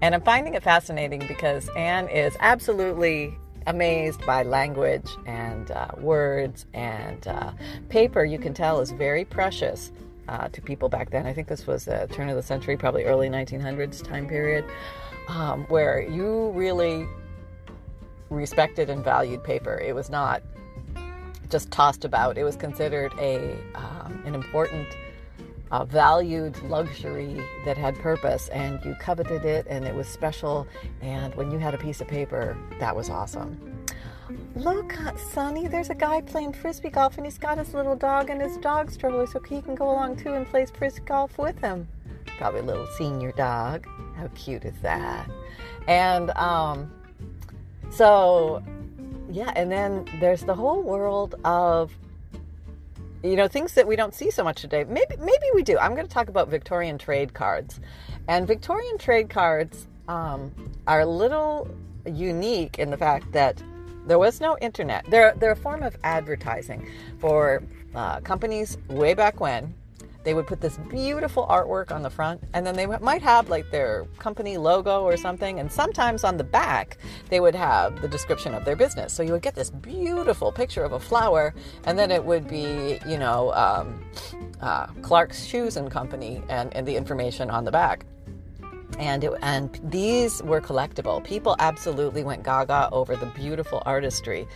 and 0.03 0.15
I'm 0.15 0.23
finding 0.23 0.55
it 0.55 0.63
fascinating 0.63 1.25
because 1.27 1.69
Anne 1.77 2.09
is 2.09 2.37
absolutely 2.41 3.37
amazed 3.67 4.25
by 4.25 4.43
language 4.43 5.09
and 5.27 5.71
uh, 5.71 5.89
words 5.99 6.67
and 6.73 7.27
uh, 7.27 7.53
paper. 7.89 8.25
You 8.25 8.39
can 8.39 8.55
tell 8.55 8.81
is 8.81 8.91
very 8.91 9.25
precious 9.25 9.93
uh, 10.29 10.49
to 10.49 10.63
people 10.63 10.89
back 10.89 11.11
then. 11.11 11.27
I 11.27 11.33
think 11.33 11.49
this 11.49 11.67
was 11.67 11.89
a 11.89 12.07
turn 12.09 12.29
of 12.29 12.37
the 12.37 12.43
century, 12.43 12.77
probably 12.77 13.05
early 13.05 13.29
1900s 13.29 14.03
time 14.03 14.29
period, 14.29 14.65
um, 15.29 15.65
where 15.65 16.01
you 16.01 16.51
really 16.51 17.07
respected 18.31 18.89
and 18.91 19.05
valued 19.05 19.43
paper. 19.43 19.79
It 19.79 19.95
was 19.95 20.09
not 20.09 20.43
just 21.51 21.71
tossed 21.71 22.05
about. 22.05 22.39
It 22.39 22.45
was 22.45 22.57
considered 22.57 23.13
a 23.19 23.57
um, 23.75 24.23
an 24.25 24.35
important, 24.35 24.89
uh, 25.71 25.85
valued 25.85 26.61
luxury 26.63 27.43
that 27.65 27.77
had 27.77 27.95
purpose, 27.97 28.49
and 28.49 28.83
you 28.85 28.95
coveted 29.01 29.45
it, 29.45 29.67
and 29.69 29.85
it 29.85 29.95
was 29.95 30.09
special. 30.09 30.67
And 31.01 31.35
when 31.35 31.51
you 31.51 31.59
had 31.59 31.75
a 31.75 31.79
piece 31.79 32.01
of 32.01 32.09
paper, 32.09 32.57
that 32.79 32.95
was 32.95 33.11
awesome. 33.11 33.87
Look, 34.55 34.95
Sunny, 35.33 35.67
there's 35.67 35.91
a 35.91 35.95
guy 35.95 36.21
playing 36.21 36.53
frisbee 36.53 36.91
golf 36.91 37.17
and 37.17 37.27
he's 37.27 37.39
got 37.39 37.59
his 37.59 37.75
little 37.75 37.97
dog 37.97 38.31
and 38.31 38.41
his 38.41 38.57
dog 38.59 38.91
stroller 38.91 39.27
so 39.27 39.41
he 39.41 39.61
can 39.61 39.75
go 39.75 39.91
along 39.91 40.17
too 40.17 40.35
and 40.35 40.47
play 40.47 40.67
frisbee 40.67 41.05
golf 41.05 41.37
with 41.37 41.59
him. 41.59 41.89
Probably 42.39 42.61
a 42.61 42.65
little 42.65 42.87
senior 42.97 43.33
dog. 43.33 43.87
How 44.17 44.29
cute 44.35 44.65
is 44.65 44.75
that? 44.83 45.29
And 45.89 46.31
um, 46.33 46.93
so, 47.91 48.63
yeah, 49.31 49.53
and 49.57 49.71
then 49.71 50.07
there's 50.21 50.43
the 50.43 50.55
whole 50.55 50.83
world 50.83 51.35
of 51.45 51.93
you 53.23 53.37
know 53.37 53.49
things 53.49 53.75
that 53.75 53.87
we 53.87 53.97
don't 53.97 54.15
see 54.15 54.31
so 54.31 54.43
much 54.43 54.61
today. 54.61 54.85
Maybe 54.85 55.17
maybe 55.19 55.47
we 55.55 55.63
do. 55.63 55.79
I'm 55.79 55.95
going 55.95 56.07
to 56.07 56.13
talk 56.13 56.29
about 56.29 56.49
victorian 56.49 56.99
trade 56.99 57.35
cards. 57.35 57.81
And 58.29 58.47
victorian 58.47 58.99
trade 58.99 59.31
cards 59.31 59.87
um, 60.09 60.53
are 60.87 61.01
a 61.01 61.07
little 61.07 61.69
unique 62.07 62.79
in 62.79 62.91
the 62.91 62.97
fact 62.97 63.33
that 63.33 63.63
there 64.07 64.19
was 64.19 64.41
no 64.41 64.57
internet. 64.61 65.05
They're, 65.11 65.35
they're 65.37 65.53
a 65.53 65.57
form 65.57 65.83
of 65.83 65.97
advertising 66.03 66.89
for 67.19 67.63
uh, 67.95 68.21
companies 68.21 68.79
way 68.89 69.15
back 69.15 69.41
when 69.41 69.75
they 70.23 70.35
would 70.35 70.47
put 70.47 70.61
this 70.61 70.77
beautiful 70.89 71.47
artwork 71.47 71.91
on 71.91 72.03
the 72.03 72.11
front 72.11 72.43
and 72.55 72.67
then 72.67 72.75
they 72.77 72.87
might 72.87 73.23
have 73.23 73.49
like 73.49 73.71
their 73.71 74.07
company 74.19 74.57
logo 74.57 75.03
or 75.03 75.17
something 75.17 75.61
and 75.61 75.71
sometimes 75.71 76.25
on 76.25 76.37
the 76.37 76.45
back 76.45 76.99
they 77.29 77.41
would 77.41 77.55
have 77.55 78.01
the 78.03 78.09
description 78.09 78.55
of 78.55 78.65
their 78.65 78.77
business. 78.77 79.13
So 79.13 79.23
you 79.23 79.33
would 79.33 79.43
get 79.43 79.55
this 79.55 79.71
beautiful 79.71 80.53
picture 80.53 80.85
of 80.85 80.93
a 80.93 81.01
flower 81.01 81.55
and 81.85 81.99
then 81.99 82.11
it 82.11 82.25
would 82.25 82.49
be 82.49 82.99
you 83.07 83.19
know 83.19 83.53
um, 83.55 84.05
uh, 84.61 84.87
clark's 85.03 85.45
shoes 85.45 85.77
and 85.77 85.91
company 85.91 86.43
and, 86.49 86.75
and 86.75 86.87
the 86.87 86.97
information 86.97 87.51
on 87.51 87.65
the 87.65 87.73
back 87.73 88.05
and 89.01 89.25
it, 89.25 89.33
and 89.43 89.81
these 89.83 90.43
were 90.43 90.61
collectible. 90.61 91.25
People 91.25 91.57
absolutely 91.59 92.23
went 92.23 92.45
gaga 92.45 92.89
over 92.93 93.17
the 93.17 93.27
beautiful 93.27 93.83
artistry, 93.87 94.47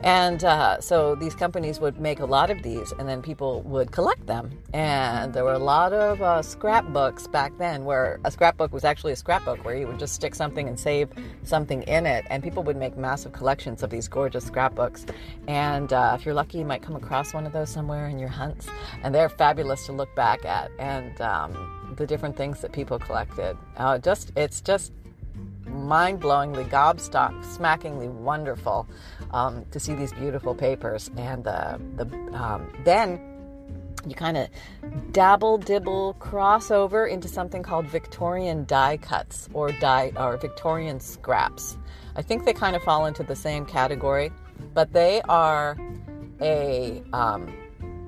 and 0.00 0.42
uh, 0.42 0.80
so 0.80 1.14
these 1.14 1.34
companies 1.34 1.78
would 1.78 2.00
make 2.00 2.18
a 2.18 2.24
lot 2.24 2.50
of 2.50 2.62
these, 2.62 2.92
and 2.98 3.06
then 3.08 3.20
people 3.22 3.60
would 3.62 3.92
collect 3.92 4.26
them. 4.26 4.50
And 4.72 5.34
there 5.34 5.44
were 5.44 5.52
a 5.52 5.58
lot 5.58 5.92
of 5.92 6.22
uh, 6.22 6.42
scrapbooks 6.42 7.26
back 7.26 7.56
then, 7.58 7.84
where 7.84 8.18
a 8.24 8.30
scrapbook 8.30 8.72
was 8.72 8.84
actually 8.84 9.12
a 9.12 9.16
scrapbook 9.16 9.64
where 9.64 9.76
you 9.76 9.86
would 9.86 9.98
just 9.98 10.14
stick 10.14 10.34
something 10.34 10.66
and 10.66 10.80
save 10.80 11.10
something 11.44 11.82
in 11.82 12.06
it, 12.06 12.24
and 12.30 12.42
people 12.42 12.62
would 12.62 12.76
make 12.76 12.96
massive 12.96 13.32
collections 13.32 13.82
of 13.82 13.90
these 13.90 14.08
gorgeous 14.08 14.46
scrapbooks. 14.46 15.04
And 15.46 15.92
uh, 15.92 16.16
if 16.18 16.24
you're 16.24 16.34
lucky, 16.34 16.58
you 16.58 16.64
might 16.64 16.82
come 16.82 16.96
across 16.96 17.34
one 17.34 17.46
of 17.46 17.52
those 17.52 17.68
somewhere 17.68 18.06
in 18.06 18.18
your 18.18 18.30
hunts, 18.30 18.66
and 19.02 19.14
they're 19.14 19.28
fabulous 19.28 19.84
to 19.86 19.92
look 19.92 20.14
back 20.16 20.46
at. 20.46 20.70
And 20.78 21.20
um, 21.20 21.79
the 21.96 22.06
different 22.06 22.36
things 22.36 22.60
that 22.60 22.72
people 22.72 22.98
collected. 22.98 23.56
Uh, 23.76 23.98
just 23.98 24.32
it's 24.36 24.60
just 24.60 24.92
mind-blowingly, 25.66 26.68
gobstock, 26.68 27.32
smackingly 27.44 28.08
wonderful 28.08 28.88
um, 29.32 29.64
to 29.70 29.80
see 29.80 29.94
these 29.94 30.12
beautiful 30.12 30.54
papers. 30.54 31.10
And 31.16 31.44
the 31.44 31.80
the 31.96 32.06
um, 32.32 32.72
then 32.84 33.20
you 34.06 34.14
kind 34.14 34.36
of 34.36 34.48
dabble 35.12 35.58
dibble 35.58 36.14
cross 36.14 36.70
over 36.70 37.06
into 37.06 37.28
something 37.28 37.62
called 37.62 37.86
Victorian 37.86 38.64
die 38.64 38.96
cuts 38.96 39.48
or 39.52 39.72
die 39.72 40.12
or 40.16 40.36
Victorian 40.36 41.00
scraps. 41.00 41.76
I 42.16 42.22
think 42.22 42.44
they 42.44 42.52
kind 42.52 42.74
of 42.74 42.82
fall 42.82 43.06
into 43.06 43.22
the 43.22 43.36
same 43.36 43.64
category, 43.66 44.32
but 44.74 44.92
they 44.92 45.20
are 45.28 45.76
a 46.40 47.02
um, 47.12 47.54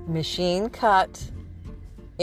machine 0.07 0.69
cut 0.69 1.31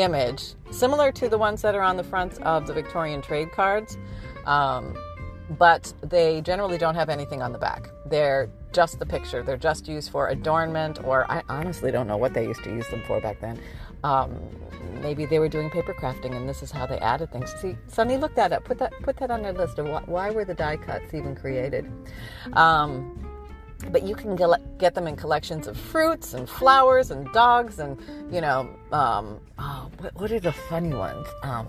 image, 0.01 0.53
similar 0.71 1.11
to 1.13 1.29
the 1.29 1.37
ones 1.37 1.61
that 1.61 1.75
are 1.75 1.81
on 1.81 1.97
the 1.97 2.03
fronts 2.03 2.37
of 2.39 2.67
the 2.67 2.73
Victorian 2.73 3.21
trade 3.21 3.51
cards, 3.51 3.97
um, 4.45 4.97
but 5.57 5.93
they 6.01 6.41
generally 6.41 6.77
don't 6.77 6.95
have 6.95 7.09
anything 7.09 7.41
on 7.41 7.51
the 7.51 7.57
back. 7.57 7.89
They're 8.05 8.49
just 8.71 8.99
the 8.99 9.05
picture. 9.05 9.41
They're 9.43 9.57
just 9.57 9.87
used 9.87 10.11
for 10.11 10.29
adornment, 10.29 11.03
or 11.03 11.29
I 11.29 11.43
honestly 11.49 11.91
don't 11.91 12.07
know 12.07 12.17
what 12.17 12.33
they 12.33 12.45
used 12.45 12.63
to 12.63 12.69
use 12.69 12.87
them 12.89 13.03
for 13.07 13.19
back 13.19 13.41
then. 13.41 13.59
Um, 14.03 14.39
maybe 15.01 15.25
they 15.25 15.39
were 15.39 15.49
doing 15.49 15.69
paper 15.69 15.93
crafting, 15.93 16.35
and 16.35 16.47
this 16.47 16.63
is 16.63 16.71
how 16.71 16.85
they 16.85 16.99
added 16.99 17.31
things. 17.31 17.53
See, 17.61 17.75
Sunny, 17.87 18.17
look 18.17 18.35
that 18.35 18.53
up. 18.53 18.63
Put 18.63 18.77
that 18.79 18.93
put 19.01 19.17
that 19.17 19.31
on 19.31 19.43
your 19.43 19.53
list 19.53 19.79
of 19.79 19.87
why, 19.87 20.03
why 20.05 20.29
were 20.29 20.45
the 20.45 20.53
die 20.53 20.77
cuts 20.77 21.13
even 21.13 21.35
created. 21.35 21.91
Um, 22.53 23.28
but 23.91 24.03
you 24.03 24.15
can 24.15 24.35
get 24.77 24.93
them 24.93 25.07
in 25.07 25.15
collections 25.15 25.67
of 25.67 25.77
fruits 25.77 26.33
and 26.33 26.49
flowers 26.49 27.11
and 27.11 27.31
dogs 27.31 27.79
and 27.79 27.99
you 28.31 28.41
know 28.41 28.69
um, 28.91 29.39
oh, 29.57 29.89
what, 30.15 30.31
are 30.31 30.39
the 30.39 30.51
funny 30.51 30.93
ones? 30.93 31.27
Um, 31.43 31.67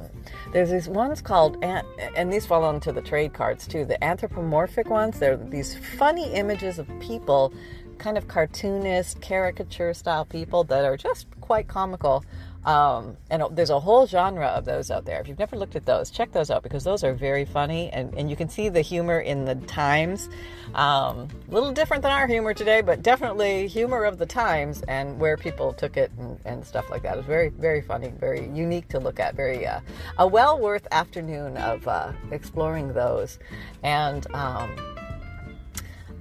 there's 0.52 0.70
these 0.70 0.88
ones 0.88 1.20
called 1.20 1.62
and 1.62 2.32
these 2.32 2.46
fall 2.46 2.68
into 2.70 2.92
the 2.92 3.02
trade 3.02 3.34
cards 3.34 3.66
too 3.66 3.84
the 3.84 4.02
anthropomorphic 4.02 4.88
ones. 4.88 5.18
They're 5.18 5.36
these 5.36 5.76
funny 5.98 6.32
images 6.32 6.78
of 6.78 6.88
people 7.00 7.52
kind 7.98 8.16
of 8.16 8.28
cartoonist 8.28 9.20
caricature 9.20 9.92
style 9.92 10.24
people 10.24 10.64
that 10.64 10.84
are 10.84 10.96
just 10.96 11.26
quite 11.40 11.68
comical 11.68 12.24
um, 12.64 13.16
and 13.30 13.42
there's 13.52 13.70
a 13.70 13.80
whole 13.80 14.06
genre 14.06 14.46
of 14.46 14.66
those 14.66 14.90
out 14.90 15.06
there. 15.06 15.20
If 15.20 15.28
you've 15.28 15.38
never 15.38 15.56
looked 15.56 15.76
at 15.76 15.86
those, 15.86 16.10
check 16.10 16.30
those 16.32 16.50
out 16.50 16.62
because 16.62 16.84
those 16.84 17.02
are 17.02 17.14
very 17.14 17.46
funny 17.46 17.88
and, 17.90 18.12
and 18.14 18.28
you 18.28 18.36
can 18.36 18.50
see 18.50 18.68
the 18.68 18.82
humor 18.82 19.20
in 19.20 19.46
the 19.46 19.54
times. 19.54 20.28
Um, 20.74 21.28
a 21.48 21.54
little 21.54 21.72
different 21.72 22.02
than 22.02 22.12
our 22.12 22.26
humor 22.26 22.52
today, 22.52 22.82
but 22.82 23.02
definitely 23.02 23.66
humor 23.66 24.04
of 24.04 24.18
the 24.18 24.26
times 24.26 24.82
and 24.82 25.18
where 25.18 25.38
people 25.38 25.72
took 25.72 25.96
it 25.96 26.12
and, 26.18 26.38
and 26.44 26.64
stuff 26.64 26.90
like 26.90 27.02
that. 27.02 27.24
Very, 27.24 27.48
very 27.48 27.80
funny, 27.80 28.12
very 28.18 28.48
unique 28.50 28.88
to 28.88 29.00
look 29.00 29.20
at. 29.20 29.34
Very 29.34 29.66
uh, 29.66 29.80
a 30.18 30.26
well 30.26 30.58
worth 30.58 30.86
afternoon 30.92 31.56
of 31.56 31.88
uh, 31.88 32.12
exploring 32.30 32.92
those. 32.92 33.38
And 33.82 34.26
um, 34.34 34.76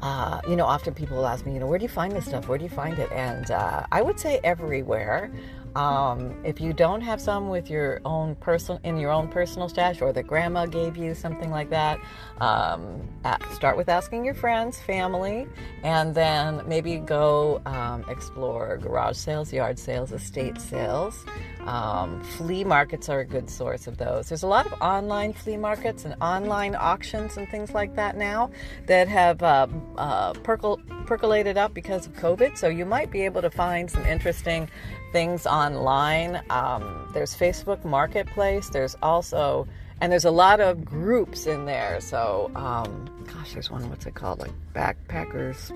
uh, 0.01 0.39
you 0.47 0.55
know, 0.55 0.65
often 0.65 0.93
people 0.93 1.17
will 1.17 1.27
ask 1.27 1.45
me, 1.45 1.53
you 1.53 1.59
know, 1.59 1.67
where 1.67 1.77
do 1.77 1.83
you 1.83 1.89
find 1.89 2.13
this 2.13 2.25
stuff? 2.25 2.47
Where 2.47 2.57
do 2.57 2.63
you 2.63 2.69
find 2.69 2.97
it? 2.99 3.11
And 3.11 3.51
uh, 3.51 3.85
I 3.91 4.01
would 4.01 4.19
say 4.19 4.39
everywhere. 4.43 5.29
Um, 5.75 6.35
if 6.43 6.59
you 6.59 6.73
don't 6.73 7.01
have 7.01 7.21
some 7.21 7.49
with 7.49 7.69
your 7.69 8.01
own 8.05 8.35
personal 8.35 8.79
in 8.83 8.97
your 8.97 9.11
own 9.11 9.27
personal 9.27 9.69
stash, 9.69 10.01
or 10.01 10.11
that 10.13 10.27
grandma 10.27 10.65
gave 10.65 10.97
you 10.97 11.13
something 11.13 11.51
like 11.51 11.69
that, 11.69 11.99
um, 12.41 13.07
start 13.53 13.77
with 13.77 13.89
asking 13.89 14.25
your 14.25 14.33
friends, 14.33 14.79
family, 14.79 15.47
and 15.83 16.15
then 16.15 16.61
maybe 16.67 16.97
go 16.97 17.61
um, 17.65 18.03
explore 18.09 18.77
garage 18.77 19.17
sales, 19.17 19.53
yard 19.53 19.77
sales, 19.77 20.11
estate 20.11 20.59
sales. 20.59 21.25
Um, 21.65 22.23
flea 22.23 22.63
markets 22.63 23.09
are 23.09 23.19
a 23.19 23.25
good 23.25 23.49
source 23.49 23.85
of 23.85 23.97
those. 23.97 24.29
There's 24.29 24.43
a 24.43 24.47
lot 24.47 24.65
of 24.65 24.73
online 24.81 25.33
flea 25.33 25.57
markets 25.57 26.05
and 26.05 26.15
online 26.21 26.73
auctions 26.73 27.37
and 27.37 27.47
things 27.49 27.73
like 27.73 27.95
that 27.95 28.17
now 28.17 28.49
that 28.87 29.07
have 29.07 29.43
uh, 29.43 29.67
uh, 29.97 30.33
percol- 30.33 30.81
percolated 31.05 31.57
up 31.57 31.73
because 31.73 32.07
of 32.07 32.13
COVID. 32.13 32.57
So 32.57 32.69
you 32.69 32.85
might 32.85 33.11
be 33.11 33.23
able 33.23 33.41
to 33.41 33.51
find 33.51 33.89
some 33.91 34.05
interesting 34.05 34.69
things 35.11 35.45
online. 35.45 36.41
Um, 36.49 37.09
there's 37.13 37.35
Facebook 37.35 37.83
Marketplace. 37.85 38.69
There's 38.69 38.95
also, 39.01 39.67
and 40.01 40.11
there's 40.11 40.25
a 40.25 40.31
lot 40.31 40.59
of 40.59 40.85
groups 40.85 41.47
in 41.47 41.65
there. 41.65 41.99
So, 42.01 42.51
um, 42.55 43.09
gosh, 43.33 43.53
there's 43.53 43.69
one, 43.71 43.89
what's 43.89 44.05
it 44.05 44.15
called? 44.15 44.39
Like 44.39 44.51
Backpackers 44.73 45.71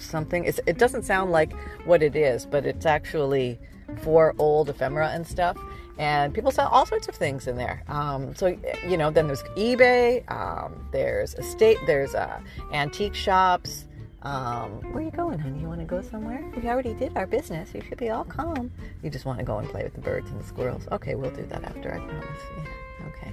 something. 0.00 0.44
It's, 0.44 0.60
it 0.66 0.78
doesn't 0.78 1.04
sound 1.04 1.32
like 1.32 1.52
what 1.84 2.02
it 2.02 2.16
is, 2.16 2.46
but 2.46 2.66
it's 2.66 2.86
actually 2.86 3.58
for 4.02 4.34
old 4.38 4.68
ephemera 4.68 5.08
and 5.08 5.26
stuff. 5.26 5.56
And 5.98 6.32
people 6.32 6.52
sell 6.52 6.68
all 6.68 6.86
sorts 6.86 7.08
of 7.08 7.16
things 7.16 7.48
in 7.48 7.56
there. 7.56 7.82
Um, 7.88 8.34
so, 8.36 8.56
you 8.86 8.96
know, 8.96 9.10
then 9.10 9.26
there's 9.26 9.42
eBay, 9.56 10.30
um, 10.30 10.88
there's 10.92 11.34
estate, 11.34 11.78
there's 11.86 12.14
uh, 12.14 12.40
antique 12.72 13.16
shops, 13.16 13.87
um, 14.22 14.80
where 14.92 14.96
are 14.96 15.02
you 15.02 15.10
going, 15.10 15.38
honey? 15.38 15.60
You 15.60 15.68
want 15.68 15.80
to 15.80 15.86
go 15.86 16.02
somewhere? 16.02 16.44
We 16.56 16.68
already 16.68 16.94
did 16.94 17.16
our 17.16 17.26
business. 17.26 17.72
You 17.72 17.82
should 17.82 17.98
be 17.98 18.10
all 18.10 18.24
calm. 18.24 18.72
You 19.02 19.10
just 19.10 19.24
want 19.24 19.38
to 19.38 19.44
go 19.44 19.58
and 19.58 19.68
play 19.68 19.84
with 19.84 19.94
the 19.94 20.00
birds 20.00 20.30
and 20.30 20.40
the 20.40 20.44
squirrels. 20.44 20.88
Okay, 20.90 21.14
we'll 21.14 21.30
do 21.30 21.46
that 21.46 21.62
after, 21.62 21.94
I 21.94 21.98
promise. 21.98 22.26
Yeah, 22.56 23.06
okay. 23.08 23.32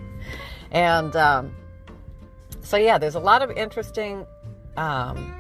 And 0.72 1.16
um, 1.16 1.56
so, 2.62 2.78
yeah, 2.78 2.98
there's 3.00 3.16
a 3.16 3.20
lot 3.20 3.42
of 3.42 3.50
interesting 3.52 4.28
um, 4.78 5.34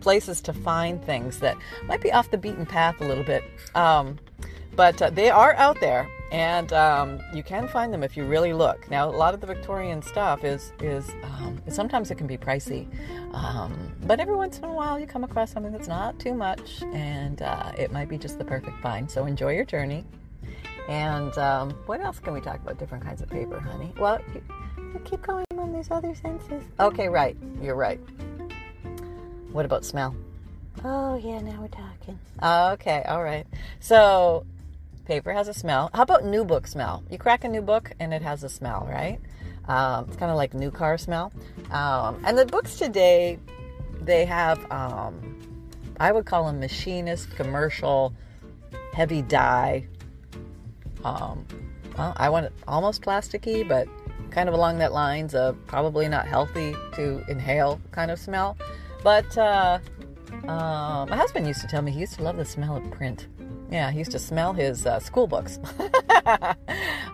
places 0.00 0.40
to 0.42 0.52
find 0.52 1.02
things 1.04 1.40
that 1.40 1.56
might 1.86 2.00
be 2.00 2.12
off 2.12 2.30
the 2.30 2.38
beaten 2.38 2.64
path 2.64 3.00
a 3.00 3.04
little 3.04 3.24
bit. 3.24 3.42
Um, 3.74 4.18
but 4.76 5.02
uh, 5.02 5.10
they 5.10 5.30
are 5.30 5.54
out 5.54 5.80
there 5.80 6.08
and 6.32 6.72
um, 6.72 7.20
you 7.34 7.42
can 7.42 7.68
find 7.68 7.92
them 7.92 8.02
if 8.02 8.16
you 8.16 8.24
really 8.24 8.54
look. 8.54 8.90
Now, 8.90 9.08
a 9.08 9.12
lot 9.12 9.34
of 9.34 9.40
the 9.40 9.46
Victorian 9.46 10.00
stuff 10.00 10.44
is 10.44 10.72
is 10.80 11.08
um, 11.24 11.60
sometimes 11.68 12.10
it 12.10 12.16
can 12.16 12.26
be 12.26 12.38
pricey, 12.38 12.88
um, 13.34 13.92
but 14.04 14.18
every 14.18 14.34
once 14.34 14.58
in 14.58 14.64
a 14.64 14.72
while 14.72 14.98
you 14.98 15.06
come 15.06 15.24
across 15.24 15.52
something 15.52 15.70
that's 15.70 15.88
not 15.88 16.18
too 16.18 16.32
much, 16.32 16.82
and 16.94 17.42
uh, 17.42 17.72
it 17.78 17.92
might 17.92 18.08
be 18.08 18.16
just 18.16 18.38
the 18.38 18.44
perfect 18.44 18.80
find. 18.80 19.10
So 19.10 19.26
enjoy 19.26 19.54
your 19.54 19.66
journey. 19.66 20.04
And 20.88 21.36
um, 21.38 21.70
what 21.86 22.00
else 22.00 22.18
can 22.18 22.32
we 22.32 22.40
talk 22.40 22.56
about? 22.56 22.78
Different 22.78 23.04
kinds 23.04 23.22
of 23.22 23.30
paper, 23.30 23.60
honey. 23.60 23.92
Well, 24.00 24.18
you, 24.34 24.42
you 24.78 25.00
keep 25.04 25.22
going 25.22 25.44
on 25.56 25.72
these 25.72 25.90
other 25.90 26.14
senses. 26.14 26.64
Okay, 26.80 27.08
right. 27.08 27.36
You're 27.60 27.76
right. 27.76 28.00
What 29.52 29.64
about 29.64 29.84
smell? 29.84 30.16
Oh 30.82 31.16
yeah, 31.16 31.40
now 31.40 31.60
we're 31.60 31.68
talking. 31.68 32.18
Okay, 32.42 33.04
all 33.06 33.22
right. 33.22 33.46
So 33.78 34.46
Paper 35.12 35.34
has 35.34 35.46
a 35.46 35.52
smell. 35.52 35.90
How 35.92 36.04
about 36.04 36.24
new 36.24 36.42
book 36.42 36.66
smell? 36.66 37.04
You 37.10 37.18
crack 37.18 37.44
a 37.44 37.48
new 37.48 37.60
book 37.60 37.92
and 38.00 38.14
it 38.14 38.22
has 38.22 38.44
a 38.44 38.48
smell, 38.48 38.88
right? 38.90 39.20
Um, 39.68 40.06
it's 40.08 40.16
kind 40.16 40.30
of 40.30 40.38
like 40.38 40.54
new 40.54 40.70
car 40.70 40.96
smell. 40.96 41.34
Um, 41.70 42.18
and 42.24 42.38
the 42.38 42.46
books 42.46 42.78
today, 42.78 43.38
they 44.00 44.24
have 44.24 44.58
um, 44.72 45.38
I 46.00 46.12
would 46.12 46.24
call 46.24 46.46
them 46.46 46.60
machinist, 46.60 47.30
commercial, 47.36 48.14
heavy 48.94 49.20
dye. 49.20 49.86
Um, 51.04 51.44
well, 51.98 52.14
I 52.16 52.30
want 52.30 52.46
it 52.46 52.54
almost 52.66 53.02
plasticky, 53.02 53.68
but 53.68 53.88
kind 54.30 54.48
of 54.48 54.54
along 54.54 54.78
that 54.78 54.94
lines 54.94 55.34
of 55.34 55.58
probably 55.66 56.08
not 56.08 56.26
healthy 56.26 56.74
to 56.94 57.22
inhale 57.28 57.82
kind 57.90 58.10
of 58.10 58.18
smell. 58.18 58.56
But 59.04 59.36
uh, 59.36 59.78
uh, 60.44 61.04
my 61.06 61.16
husband 61.16 61.46
used 61.46 61.60
to 61.60 61.66
tell 61.66 61.82
me 61.82 61.92
he 61.92 62.00
used 62.00 62.14
to 62.14 62.22
love 62.22 62.38
the 62.38 62.46
smell 62.46 62.76
of 62.76 62.90
print. 62.90 63.26
Yeah, 63.72 63.90
he 63.90 63.98
used 63.98 64.10
to 64.12 64.18
smell 64.18 64.52
his 64.52 64.84
uh, 64.84 65.00
school 65.00 65.26
books. 65.26 65.58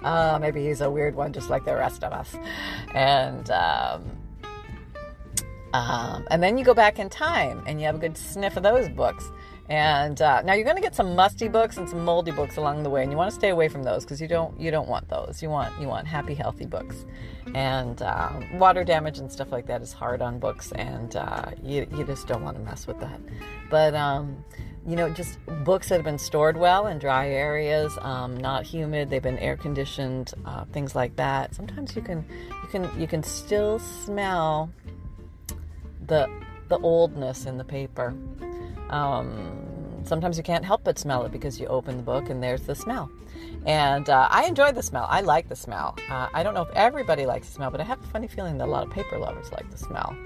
uh, 0.03 0.39
maybe 0.41 0.67
he's 0.67 0.81
a 0.81 0.91
weird 0.91 1.15
one, 1.15 1.33
just 1.33 1.51
like 1.51 1.65
the 1.65 1.77
rest 1.77 2.03
of 2.03 2.13
us. 2.13 2.35
And 2.95 3.49
um, 3.51 4.05
um, 5.73 6.27
and 6.31 6.43
then 6.43 6.59
you 6.59 6.65
go 6.65 6.75
back 6.75 6.99
in 6.99 7.09
time 7.09 7.63
and 7.67 7.81
you 7.81 7.87
have 7.87 7.95
a 7.95 7.99
good 7.99 8.17
sniff 8.17 8.57
of 8.57 8.65
those 8.65 8.89
books. 8.89 9.31
And 9.69 10.21
uh, 10.23 10.41
now 10.43 10.55
you're 10.55 10.65
going 10.65 10.77
to 10.77 10.83
get 10.83 10.95
some 10.95 11.15
musty 11.15 11.47
books 11.47 11.77
and 11.77 11.89
some 11.89 12.03
moldy 12.03 12.31
books 12.31 12.57
along 12.57 12.85
the 12.85 12.91
way, 12.91 13.03
and 13.03 13.13
you 13.13 13.19
want 13.19 13.31
to 13.31 13.35
stay 13.35 13.51
away 13.51 13.69
from 13.69 13.83
those 13.83 14.03
because 14.03 14.19
you 14.19 14.27
don't 14.27 14.59
you 14.59 14.71
don't 14.71 14.89
want 14.89 15.11
those. 15.11 15.43
You 15.43 15.51
want 15.51 15.79
you 15.79 15.87
want 15.87 16.07
happy, 16.07 16.33
healthy 16.33 16.65
books. 16.65 17.05
And 17.55 18.01
uh, 18.01 18.41
water 18.55 18.83
damage 18.83 19.19
and 19.19 19.31
stuff 19.31 19.53
like 19.53 19.67
that 19.67 19.83
is 19.83 19.93
hard 19.93 20.23
on 20.23 20.39
books, 20.39 20.73
and 20.73 21.15
uh, 21.15 21.51
you 21.63 21.87
you 21.95 22.05
just 22.05 22.27
don't 22.27 22.43
want 22.43 22.57
to 22.57 22.63
mess 22.63 22.87
with 22.87 22.99
that. 23.01 23.21
But 23.69 23.95
um, 23.95 24.43
you 24.87 24.97
know, 24.97 25.09
just 25.11 25.39
books 25.65 25.89
that 25.89 25.97
have 25.97 26.05
been 26.05 26.19
stored 26.19 26.57
well 26.57 26.87
in 26.87 26.99
dry 26.99 27.29
areas, 27.29 27.97
um, 28.03 28.37
not 28.37 28.65
humid. 28.65 29.11
They've 29.11 29.23
been 29.23 29.39
air 29.39 29.57
conditioned, 29.57 30.33
uh, 30.45 30.65
things 30.67 30.95
like 30.95 31.17
that. 31.17 31.55
Sometimes 31.55 31.95
you 31.95 32.03
can 32.03 32.25
you 32.63 32.69
can 32.71 33.01
you 33.01 33.07
can 33.07 33.23
still 33.23 33.79
smell 33.79 34.71
the 36.07 36.29
the 36.69 36.79
oldness 36.79 37.47
in 37.47 37.59
the 37.59 37.65
paper. 37.65 38.15
Um, 38.91 39.78
sometimes 40.05 40.37
you 40.37 40.43
can't 40.43 40.65
help 40.65 40.85
but 40.85 40.99
smell 40.99 41.25
it 41.25 41.33
because 41.33 41.61
you 41.61 41.67
open 41.67 41.97
the 41.97 42.03
book 42.03 42.31
and 42.31 42.43
there's 42.43 42.63
the 42.63 42.75
smell. 42.75 43.11
And 43.67 44.09
uh, 44.09 44.29
I 44.31 44.45
enjoy 44.45 44.73
the 44.73 44.83
smell. 44.83 45.07
I 45.09 45.21
like 45.21 45.49
the 45.49 45.57
smell. 45.57 45.97
Uh, 46.11 46.29
I 46.33 46.43
don't 46.43 46.55
know 46.55 46.63
if 46.63 46.71
everybody 46.75 47.27
likes 47.27 47.49
the 47.49 47.55
smell, 47.55 47.71
but 47.71 47.81
I 47.81 47.85
have 47.85 48.03
a 48.03 48.07
funny 48.07 48.29
feeling 48.29 48.59
that 48.59 48.67
a 48.67 48.71
lot 48.71 48.87
of 48.87 48.93
paper 48.93 49.19
lovers 49.19 49.53
like 49.53 49.71
the 49.71 49.79
smell. 49.79 50.17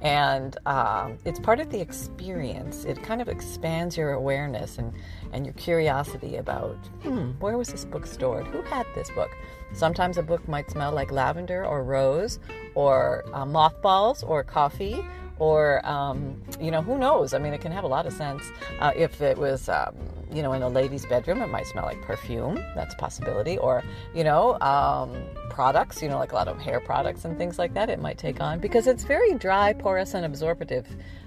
And 0.00 0.56
um, 0.66 1.18
it's 1.24 1.40
part 1.40 1.60
of 1.60 1.70
the 1.70 1.80
experience. 1.80 2.84
It 2.84 3.02
kind 3.02 3.20
of 3.20 3.28
expands 3.28 3.96
your 3.96 4.12
awareness 4.12 4.78
and, 4.78 4.92
and 5.32 5.44
your 5.44 5.54
curiosity 5.54 6.36
about, 6.36 6.76
hmm, 7.02 7.30
where 7.40 7.58
was 7.58 7.68
this 7.68 7.84
book 7.84 8.06
stored? 8.06 8.46
Who 8.46 8.62
had 8.62 8.86
this 8.94 9.10
book? 9.10 9.30
Sometimes 9.72 10.16
a 10.16 10.22
book 10.22 10.46
might 10.48 10.70
smell 10.70 10.92
like 10.92 11.10
lavender 11.10 11.64
or 11.66 11.82
rose 11.82 12.38
or 12.74 13.24
uh, 13.32 13.44
mothballs 13.44 14.22
or 14.22 14.44
coffee 14.44 15.04
or 15.38 15.84
um, 15.86 16.40
you 16.60 16.70
know 16.70 16.82
who 16.82 16.98
knows 16.98 17.34
i 17.34 17.38
mean 17.38 17.52
it 17.52 17.60
can 17.60 17.72
have 17.72 17.84
a 17.84 17.88
lot 17.88 18.06
of 18.06 18.12
sense 18.12 18.42
uh, 18.80 18.92
if 18.96 19.20
it 19.20 19.36
was 19.36 19.68
um, 19.68 19.94
you 20.32 20.42
know 20.42 20.52
in 20.52 20.62
a 20.62 20.68
lady's 20.68 21.06
bedroom 21.06 21.40
it 21.40 21.48
might 21.48 21.66
smell 21.66 21.84
like 21.84 22.00
perfume 22.02 22.56
that's 22.74 22.94
a 22.94 22.96
possibility 22.96 23.58
or 23.58 23.82
you 24.14 24.24
know 24.24 24.58
um, 24.60 25.14
products 25.50 26.02
you 26.02 26.08
know 26.08 26.18
like 26.18 26.32
a 26.32 26.34
lot 26.34 26.48
of 26.48 26.58
hair 26.58 26.80
products 26.80 27.24
and 27.24 27.36
things 27.38 27.58
like 27.58 27.74
that 27.74 27.88
it 27.88 28.00
might 28.00 28.18
take 28.18 28.40
on 28.40 28.58
because 28.58 28.86
it's 28.86 29.04
very 29.04 29.34
dry 29.34 29.72
porous 29.72 30.14
and 30.14 30.24
absorptive 30.24 30.86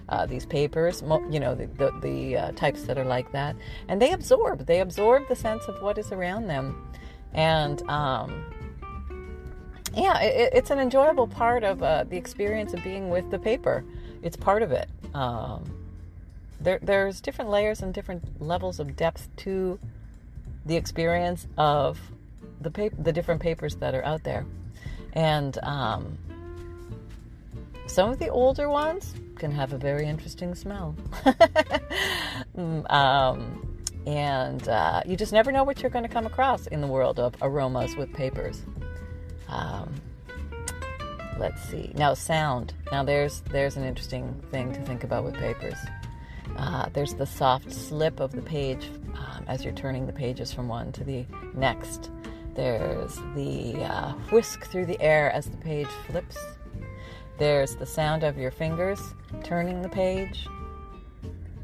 uh, 0.10 0.26
these 0.26 0.46
papers 0.46 1.02
you 1.30 1.40
know 1.40 1.56
the, 1.56 1.68
the, 1.78 1.92
the 2.02 2.38
uh, 2.38 2.52
types 2.54 2.84
that 2.84 2.98
are 2.98 3.06
like 3.06 3.32
that 3.32 3.56
and 3.88 4.02
they 4.02 4.12
absorb 4.12 4.66
they 4.66 4.82
absorb 4.82 5.28
the 5.28 5.36
sense 5.36 5.66
of 5.66 5.82
what 5.82 5.98
is 5.98 6.12
around 6.12 6.48
them 6.48 6.92
and 7.34 7.82
um, 7.90 8.44
yeah, 9.96 10.20
it, 10.22 10.52
it's 10.54 10.70
an 10.72 10.80
enjoyable 10.80 11.28
part 11.28 11.64
of 11.64 11.84
uh, 11.84 12.06
the 12.06 12.18
experience 12.18 12.74
of 12.74 12.84
being 12.84 13.10
with 13.10 13.30
the 13.30 13.40
paper. 13.40 13.84
It's 14.22 14.36
part 14.36 14.62
of 14.62 14.72
it. 14.72 14.90
Um, 15.14 15.64
there, 16.60 16.80
there's 16.82 17.22
different 17.22 17.50
layers 17.50 17.82
and 17.82 17.94
different 17.94 18.42
levels 18.42 18.80
of 18.80 18.96
depth 18.96 19.28
to 19.38 19.80
the 20.66 20.76
experience 20.76 21.48
of 21.58 22.00
the 22.60 22.70
paper, 22.70 22.96
the 23.00 23.12
different 23.12 23.42
papers 23.42 23.76
that 23.78 23.96
are 23.96 24.06
out 24.06 24.24
there, 24.24 24.46
and 25.14 25.58
um, 25.64 26.18
some 27.88 28.12
of 28.12 28.20
the 28.20 28.30
older 28.30 28.70
ones 28.70 29.16
can 29.36 29.52
have 29.52 29.74
a 29.74 29.78
very 29.78 30.06
interesting 30.06 30.56
smell. 30.56 30.96
Mm, 32.58 32.92
um, 32.92 33.78
and 34.06 34.68
uh, 34.68 35.02
you 35.06 35.16
just 35.16 35.32
never 35.32 35.52
know 35.52 35.64
what 35.64 35.82
you're 35.82 35.92
going 35.92 36.04
to 36.04 36.10
come 36.10 36.26
across 36.26 36.68
in 36.68 36.82
the 36.82 36.88
world 36.88 37.20
of 37.20 37.34
aromas 37.42 37.96
with 37.96 38.12
papers. 38.14 38.64
Um, 39.48 39.94
let's 41.42 41.64
see. 41.64 41.92
Now 41.96 42.14
sound. 42.14 42.74
Now 42.92 43.04
there's 43.04 43.42
there's 43.52 43.76
an 43.76 43.84
interesting 43.84 44.42
thing 44.52 44.72
to 44.74 44.82
think 44.84 45.04
about 45.04 45.24
with 45.24 45.34
papers. 45.34 45.78
Uh, 46.56 46.88
there's 46.94 47.16
the 47.16 47.26
soft 47.26 47.72
slip 47.72 48.20
of 48.20 48.32
the 48.32 48.42
page 48.42 48.90
um, 49.16 49.44
as 49.48 49.64
you're 49.64 49.74
turning 49.74 50.06
the 50.06 50.14
pages 50.14 50.54
from 50.54 50.68
one 50.68 50.92
to 50.92 51.04
the 51.04 51.26
next. 51.56 52.12
There's 52.54 53.16
the 53.36 53.84
uh, 53.84 54.12
whisk 54.32 54.66
through 54.66 54.86
the 54.86 55.02
air 55.02 55.32
as 55.32 55.48
the 55.48 55.58
page 55.58 55.88
flips. 56.06 56.38
There's 57.40 57.76
the 57.76 57.86
sound 57.88 58.24
of 58.24 58.38
your 58.38 58.52
fingers 58.52 59.02
turning 59.44 59.82
the 59.82 59.90
page. 59.90 60.48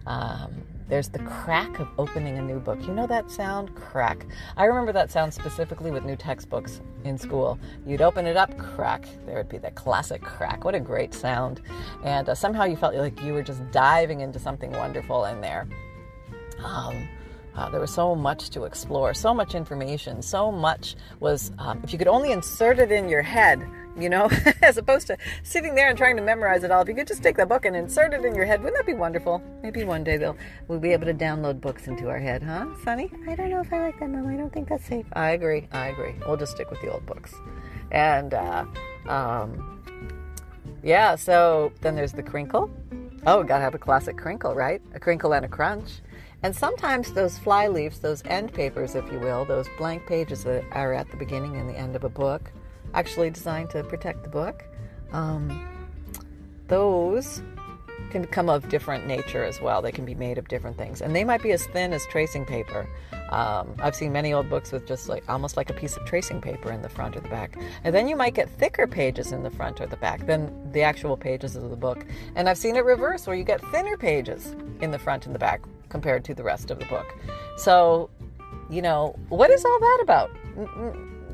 Um, 0.07 0.63
there's 0.89 1.09
the 1.09 1.19
crack 1.19 1.79
of 1.79 1.87
opening 1.97 2.37
a 2.37 2.41
new 2.41 2.59
book. 2.59 2.81
You 2.81 2.93
know 2.93 3.07
that 3.07 3.29
sound? 3.29 3.75
Crack. 3.75 4.25
I 4.55 4.65
remember 4.65 4.93
that 4.93 5.11
sound 5.11 5.33
specifically 5.33 5.91
with 5.91 6.05
new 6.05 6.15
textbooks 6.15 6.81
in 7.03 7.17
school. 7.17 7.59
You'd 7.85 8.01
open 8.01 8.25
it 8.25 8.37
up, 8.37 8.57
crack. 8.57 9.07
There 9.25 9.35
would 9.35 9.49
be 9.49 9.57
that 9.59 9.75
classic 9.75 10.21
crack. 10.21 10.63
What 10.63 10.75
a 10.75 10.79
great 10.79 11.13
sound. 11.13 11.61
And 12.03 12.29
uh, 12.29 12.35
somehow 12.35 12.63
you 12.63 12.77
felt 12.77 12.95
like 12.95 13.21
you 13.21 13.33
were 13.33 13.43
just 13.43 13.69
diving 13.71 14.21
into 14.21 14.39
something 14.39 14.71
wonderful 14.71 15.25
in 15.25 15.41
there. 15.41 15.67
Um, 16.63 17.07
uh, 17.57 17.69
there 17.69 17.81
was 17.81 17.91
so 17.91 18.15
much 18.15 18.51
to 18.51 18.65
explore, 18.65 19.13
so 19.13 19.33
much 19.33 19.55
information, 19.55 20.21
so 20.21 20.51
much 20.51 20.95
was, 21.19 21.51
um, 21.57 21.81
if 21.83 21.91
you 21.91 21.97
could 21.97 22.07
only 22.07 22.31
insert 22.31 22.77
it 22.77 22.91
in 22.91 23.09
your 23.09 23.23
head, 23.23 23.67
you 23.97 24.09
know, 24.09 24.29
as 24.61 24.77
opposed 24.77 25.07
to 25.07 25.17
sitting 25.41 25.73
there 25.73 25.89
and 25.89 25.97
trying 25.97 26.15
to 26.15 26.21
memorize 26.21 26.63
it 26.63 26.69
all. 26.69 26.83
If 26.83 26.87
you 26.87 26.93
could 26.93 27.07
just 27.07 27.23
take 27.23 27.35
the 27.35 27.47
book 27.47 27.65
and 27.65 27.75
insert 27.75 28.13
it 28.13 28.23
in 28.23 28.35
your 28.35 28.45
head, 28.45 28.61
wouldn't 28.61 28.77
that 28.77 28.85
be 28.85 28.93
wonderful? 28.93 29.41
Maybe 29.63 29.83
one 29.83 30.03
day 30.03 30.17
they'll 30.17 30.37
we'll 30.67 30.79
be 30.79 30.93
able 30.93 31.07
to 31.07 31.15
download 31.15 31.59
books 31.59 31.87
into 31.87 32.09
our 32.09 32.19
head, 32.19 32.43
huh, 32.43 32.67
Sunny? 32.83 33.11
I 33.27 33.33
don't 33.33 33.49
know 33.49 33.61
if 33.61 33.73
I 33.73 33.81
like 33.81 33.99
that, 33.99 34.09
Mom. 34.09 34.27
I 34.27 34.37
don't 34.37 34.53
think 34.53 34.69
that's 34.69 34.85
safe. 34.85 35.07
I 35.13 35.31
agree. 35.31 35.67
I 35.71 35.87
agree. 35.87 36.13
We'll 36.27 36.37
just 36.37 36.51
stick 36.51 36.69
with 36.69 36.79
the 36.81 36.91
old 36.91 37.07
books. 37.07 37.33
And 37.91 38.35
uh, 38.35 38.65
um, 39.07 39.81
yeah, 40.83 41.15
so 41.15 41.71
then 41.81 41.95
there's 41.95 42.13
the 42.13 42.23
crinkle. 42.23 42.69
Oh, 43.25 43.43
gotta 43.43 43.63
have 43.63 43.73
a 43.73 43.79
classic 43.79 44.15
crinkle, 44.15 44.53
right? 44.53 44.79
A 44.93 44.99
crinkle 44.99 45.33
and 45.33 45.43
a 45.43 45.49
crunch. 45.49 46.01
And 46.43 46.55
sometimes 46.55 47.13
those 47.13 47.37
fly 47.37 47.67
leaves, 47.67 47.99
those 47.99 48.23
end 48.25 48.53
papers, 48.53 48.95
if 48.95 49.11
you 49.11 49.19
will, 49.19 49.45
those 49.45 49.67
blank 49.77 50.05
pages 50.05 50.43
that 50.43 50.63
are 50.71 50.93
at 50.93 51.09
the 51.09 51.17
beginning 51.17 51.57
and 51.57 51.67
the 51.67 51.77
end 51.77 51.95
of 51.95 52.03
a 52.03 52.09
book, 52.09 52.51
actually 52.93 53.29
designed 53.29 53.69
to 53.71 53.83
protect 53.83 54.23
the 54.23 54.29
book, 54.29 54.63
um, 55.11 55.67
those 56.67 57.41
can 58.11 58.25
come 58.25 58.49
of 58.49 58.69
different 58.69 59.07
nature 59.07 59.43
as 59.43 59.59
well. 59.59 59.81
They 59.81 59.91
can 59.91 60.05
be 60.05 60.15
made 60.15 60.37
of 60.37 60.47
different 60.47 60.77
things, 60.77 61.01
and 61.01 61.15
they 61.15 61.23
might 61.23 61.41
be 61.41 61.51
as 61.51 61.65
thin 61.67 61.91
as 61.91 62.05
tracing 62.07 62.45
paper. 62.45 62.87
Um, 63.29 63.75
I've 63.79 63.95
seen 63.95 64.13
many 64.13 64.33
old 64.33 64.49
books 64.49 64.71
with 64.71 64.87
just 64.87 65.09
like 65.09 65.27
almost 65.27 65.57
like 65.57 65.69
a 65.69 65.73
piece 65.73 65.97
of 65.97 66.05
tracing 66.05 66.39
paper 66.39 66.71
in 66.71 66.81
the 66.81 66.89
front 66.89 67.17
or 67.17 67.19
the 67.19 67.29
back, 67.29 67.57
and 67.83 67.93
then 67.93 68.07
you 68.07 68.15
might 68.15 68.33
get 68.33 68.49
thicker 68.49 68.87
pages 68.87 69.31
in 69.31 69.43
the 69.43 69.51
front 69.51 69.81
or 69.81 69.87
the 69.87 69.97
back 69.97 70.25
than 70.25 70.71
the 70.71 70.83
actual 70.83 71.17
pages 71.17 71.55
of 71.55 71.69
the 71.69 71.75
book. 71.75 72.05
And 72.35 72.47
I've 72.47 72.57
seen 72.57 72.75
it 72.75 72.85
reverse, 72.85 73.27
where 73.27 73.35
you 73.35 73.43
get 73.43 73.59
thinner 73.71 73.97
pages 73.97 74.55
in 74.79 74.91
the 74.91 74.99
front 74.99 75.25
and 75.25 75.35
the 75.35 75.39
back 75.39 75.61
compared 75.89 76.23
to 76.25 76.33
the 76.33 76.43
rest 76.43 76.71
of 76.71 76.79
the 76.79 76.85
book. 76.85 77.15
So, 77.57 78.09
you 78.69 78.81
know, 78.81 79.15
what 79.29 79.49
is 79.49 79.63
all 79.65 79.79
that 79.79 79.99
about? 80.01 80.31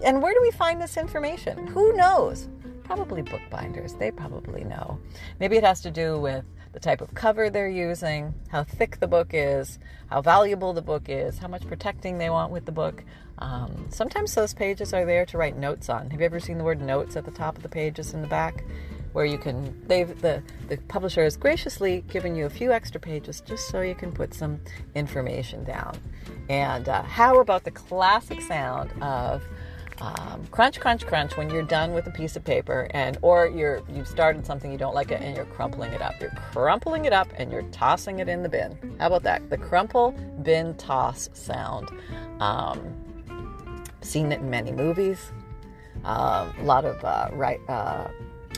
And 0.03 0.21
where 0.21 0.33
do 0.33 0.39
we 0.41 0.51
find 0.51 0.81
this 0.81 0.97
information? 0.97 1.67
Who 1.67 1.93
knows? 1.93 2.49
Probably 2.83 3.21
bookbinders. 3.21 3.93
They 3.93 4.11
probably 4.11 4.63
know. 4.63 4.99
Maybe 5.39 5.55
it 5.57 5.63
has 5.63 5.81
to 5.81 5.91
do 5.91 6.19
with 6.19 6.43
the 6.73 6.79
type 6.79 7.01
of 7.01 7.13
cover 7.13 7.49
they're 7.49 7.69
using, 7.69 8.33
how 8.49 8.63
thick 8.63 8.99
the 8.99 9.07
book 9.07 9.29
is, 9.31 9.79
how 10.07 10.21
valuable 10.21 10.73
the 10.73 10.81
book 10.81 11.03
is, 11.07 11.37
how 11.37 11.47
much 11.47 11.65
protecting 11.67 12.17
they 12.17 12.29
want 12.29 12.51
with 12.51 12.65
the 12.65 12.71
book. 12.71 13.03
Um, 13.37 13.87
sometimes 13.89 14.33
those 14.33 14.53
pages 14.53 14.93
are 14.93 15.05
there 15.05 15.25
to 15.27 15.37
write 15.37 15.55
notes 15.55 15.87
on. 15.87 16.09
Have 16.09 16.19
you 16.19 16.25
ever 16.25 16.39
seen 16.39 16.57
the 16.57 16.63
word 16.63 16.81
notes 16.81 17.15
at 17.15 17.25
the 17.25 17.31
top 17.31 17.57
of 17.57 17.63
the 17.63 17.69
pages 17.69 18.13
in 18.13 18.21
the 18.21 18.27
back? 18.27 18.63
Where 19.13 19.25
you 19.25 19.37
can 19.37 19.73
they've 19.87 20.19
the 20.21 20.43
the 20.67 20.77
publisher 20.89 21.23
has 21.23 21.37
graciously 21.37 22.03
given 22.09 22.35
you 22.35 22.45
a 22.45 22.49
few 22.49 22.71
extra 22.71 22.99
pages 22.99 23.41
just 23.41 23.69
so 23.69 23.81
you 23.81 23.95
can 23.95 24.11
put 24.11 24.33
some 24.33 24.59
information 24.95 25.63
down. 25.63 25.97
And 26.49 26.89
uh, 26.89 27.03
how 27.03 27.39
about 27.39 27.63
the 27.63 27.71
classic 27.71 28.41
sound 28.41 28.91
of 29.01 29.43
um, 29.99 30.45
crunch 30.51 30.79
crunch 30.79 31.05
crunch 31.05 31.37
when 31.37 31.49
you're 31.49 31.63
done 31.63 31.93
with 31.93 32.07
a 32.07 32.11
piece 32.11 32.35
of 32.35 32.43
paper 32.43 32.89
and 32.91 33.17
or 33.21 33.47
you're 33.47 33.81
you've 33.87 34.07
started 34.07 34.45
something 34.45 34.71
you 34.71 34.77
don't 34.77 34.95
like 34.95 35.11
it 35.11 35.21
and 35.21 35.35
you're 35.35 35.45
crumpling 35.45 35.93
it 35.93 36.01
up. 36.01 36.19
You're 36.19 36.31
crumpling 36.51 37.05
it 37.05 37.13
up 37.13 37.29
and 37.35 37.51
you're 37.51 37.69
tossing 37.71 38.19
it 38.19 38.27
in 38.27 38.43
the 38.43 38.49
bin. 38.49 38.95
How 38.99 39.07
about 39.07 39.23
that? 39.23 39.49
The 39.49 39.57
crumple 39.57 40.11
bin 40.41 40.75
toss 40.75 41.29
sound. 41.33 41.89
Um, 42.39 43.83
seen 44.01 44.31
it 44.31 44.41
in 44.41 44.49
many 44.49 44.71
movies. 44.71 45.31
Um, 46.03 46.53
a 46.59 46.63
lot 46.63 46.83
of 46.83 47.03
uh, 47.05 47.29
right 47.31 47.59
uh, 47.69 48.09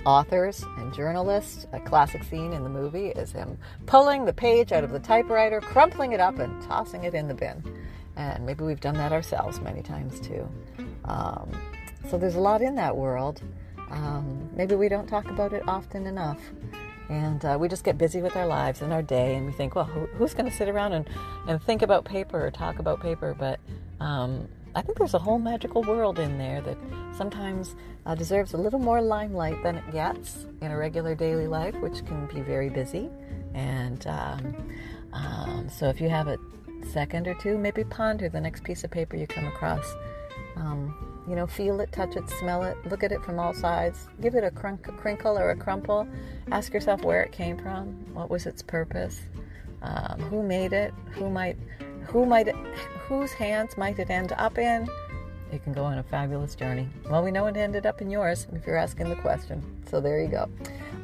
authors 0.06 0.64
and 0.78 0.94
journalists. 0.94 1.66
A 1.74 1.80
classic 1.80 2.24
scene 2.24 2.54
in 2.54 2.64
the 2.64 2.70
movie 2.70 3.08
is 3.08 3.32
him 3.32 3.58
pulling 3.86 4.26
the 4.26 4.34
page 4.34 4.72
out 4.72 4.84
of 4.84 4.92
the 4.92 5.00
typewriter, 5.00 5.62
crumpling 5.62 6.14
it 6.14 6.20
up, 6.20 6.40
and 6.40 6.62
tossing 6.64 7.04
it 7.04 7.14
in 7.14 7.28
the 7.28 7.34
bin. 7.34 7.64
And 8.16 8.46
maybe 8.46 8.64
we've 8.64 8.80
done 8.80 8.96
that 8.96 9.12
ourselves 9.12 9.60
many 9.60 9.82
times 9.82 10.20
too. 10.20 10.48
Um, 11.06 11.52
so 12.10 12.18
there's 12.18 12.36
a 12.36 12.40
lot 12.40 12.62
in 12.62 12.76
that 12.76 12.96
world. 12.96 13.42
Um, 13.90 14.50
maybe 14.56 14.76
we 14.76 14.90
don't 14.90 15.08
talk 15.08 15.30
about 15.30 15.54
it 15.54 15.64
often 15.68 16.08
enough. 16.08 16.40
And 17.10 17.44
uh, 17.46 17.58
we 17.60 17.68
just 17.68 17.84
get 17.84 17.98
busy 17.98 18.22
with 18.22 18.36
our 18.36 18.48
lives 18.48 18.82
and 18.82 18.92
our 18.92 19.04
day, 19.04 19.36
and 19.36 19.46
we 19.46 19.52
think, 19.52 19.76
well, 19.76 19.86
who, 19.86 20.08
who's 20.18 20.34
going 20.34 20.50
to 20.50 20.56
sit 20.56 20.68
around 20.68 20.94
and, 20.94 21.08
and 21.48 21.62
think 21.62 21.84
about 21.84 22.04
paper 22.04 22.44
or 22.44 22.50
talk 22.50 22.80
about 22.80 23.00
paper? 23.00 23.36
But 23.38 23.60
um, 24.00 24.48
I 24.76 24.82
think 24.82 24.98
there's 24.98 25.14
a 25.14 25.20
whole 25.20 25.40
magical 25.40 25.82
world 25.84 26.20
in 26.20 26.38
there 26.38 26.62
that 26.62 26.78
sometimes 27.18 27.76
uh, 28.06 28.14
deserves 28.14 28.54
a 28.54 28.58
little 28.58 28.80
more 28.80 29.02
limelight 29.02 29.64
than 29.64 29.78
it 29.78 29.92
gets 29.92 30.46
in 30.62 30.70
a 30.70 30.78
regular 30.78 31.16
daily 31.16 31.48
life, 31.48 31.76
which 31.76 32.06
can 32.06 32.28
be 32.28 32.42
very 32.42 32.70
busy. 32.70 33.10
And 33.54 34.06
um, 34.06 34.56
um, 35.14 35.70
so 35.70 35.88
if 35.88 36.02
you 36.02 36.10
have 36.10 36.28
a 36.28 36.38
second 36.92 37.28
or 37.28 37.36
two, 37.36 37.58
maybe 37.58 37.86
ponder 37.86 38.28
the 38.28 38.42
next 38.42 38.66
piece 38.66 38.84
of 38.84 38.92
paper 38.92 39.16
you 39.16 39.28
come 39.28 39.48
across. 39.48 39.96
Um, 40.58 40.94
you 41.28 41.36
know, 41.36 41.48
feel 41.48 41.80
it, 41.80 41.92
touch 41.92 42.16
it, 42.16 42.30
smell 42.30 42.64
it, 42.64 42.78
look 42.86 43.04
at 43.04 43.12
it 43.12 43.24
from 43.24 43.40
all 43.40 43.54
sides, 43.54 44.08
give 44.22 44.36
it 44.36 44.44
a 44.44 44.52
crunk- 44.52 44.96
crinkle 44.98 45.38
or 45.38 45.52
a 45.52 45.56
crumple. 45.56 46.08
Ask 46.52 46.74
yourself 46.74 47.02
where 47.04 47.24
it 47.24 47.32
came 47.32 47.58
from, 47.58 47.88
what 48.14 48.30
was 48.30 48.46
its 48.46 48.62
purpose, 48.62 49.22
um, 49.82 50.20
who 50.20 50.44
made 50.44 50.74
it, 50.74 50.94
who 51.12 51.30
might, 51.30 51.58
who 52.06 52.26
might, 52.26 52.50
whose 53.08 53.32
hands 53.34 53.78
might 53.78 54.00
it 54.00 54.10
end 54.10 54.34
up 54.38 54.58
in. 54.58 54.88
It 55.52 55.64
can 55.64 55.74
go 55.74 55.84
on 55.84 56.00
a 56.00 56.04
fabulous 56.04 56.56
journey. 56.56 56.88
Well, 57.10 57.24
we 57.24 57.32
know 57.32 57.46
it 57.48 57.56
ended 57.56 57.86
up 57.86 58.02
in 58.02 58.10
yours 58.10 58.48
if 58.54 58.66
you're 58.66 58.78
asking 58.78 59.10
the 59.10 59.16
question. 59.16 59.64
So 59.90 60.02
there 60.02 60.22
you 60.22 60.28
go. 60.28 60.50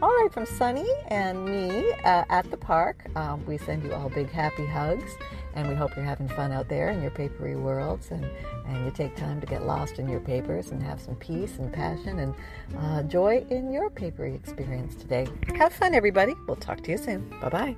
All 0.01 0.09
right, 0.09 0.29
from 0.33 0.45
Sunny 0.45 0.89
and 1.09 1.45
me 1.45 1.91
uh, 2.03 2.25
at 2.29 2.49
the 2.49 2.57
park, 2.57 3.05
um, 3.15 3.45
we 3.45 3.57
send 3.59 3.83
you 3.83 3.93
all 3.93 4.09
big 4.09 4.29
happy 4.31 4.65
hugs. 4.65 5.11
And 5.53 5.67
we 5.67 5.75
hope 5.75 5.95
you're 5.95 6.05
having 6.05 6.29
fun 6.29 6.51
out 6.51 6.69
there 6.69 6.91
in 6.91 7.01
your 7.01 7.11
papery 7.11 7.55
worlds 7.55 8.11
and, 8.11 8.25
and 8.67 8.85
you 8.85 8.91
take 8.91 9.15
time 9.17 9.41
to 9.41 9.47
get 9.47 9.65
lost 9.65 9.99
in 9.99 10.07
your 10.07 10.21
papers 10.21 10.71
and 10.71 10.81
have 10.81 11.01
some 11.01 11.15
peace 11.15 11.57
and 11.57 11.71
passion 11.73 12.19
and 12.19 12.35
uh, 12.77 13.03
joy 13.03 13.45
in 13.49 13.71
your 13.71 13.89
papery 13.89 14.33
experience 14.33 14.95
today. 14.95 15.27
Have 15.55 15.73
fun, 15.73 15.93
everybody. 15.93 16.35
We'll 16.47 16.55
talk 16.55 16.81
to 16.83 16.91
you 16.91 16.97
soon. 16.97 17.29
Bye 17.41 17.75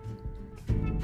bye. 0.67 0.99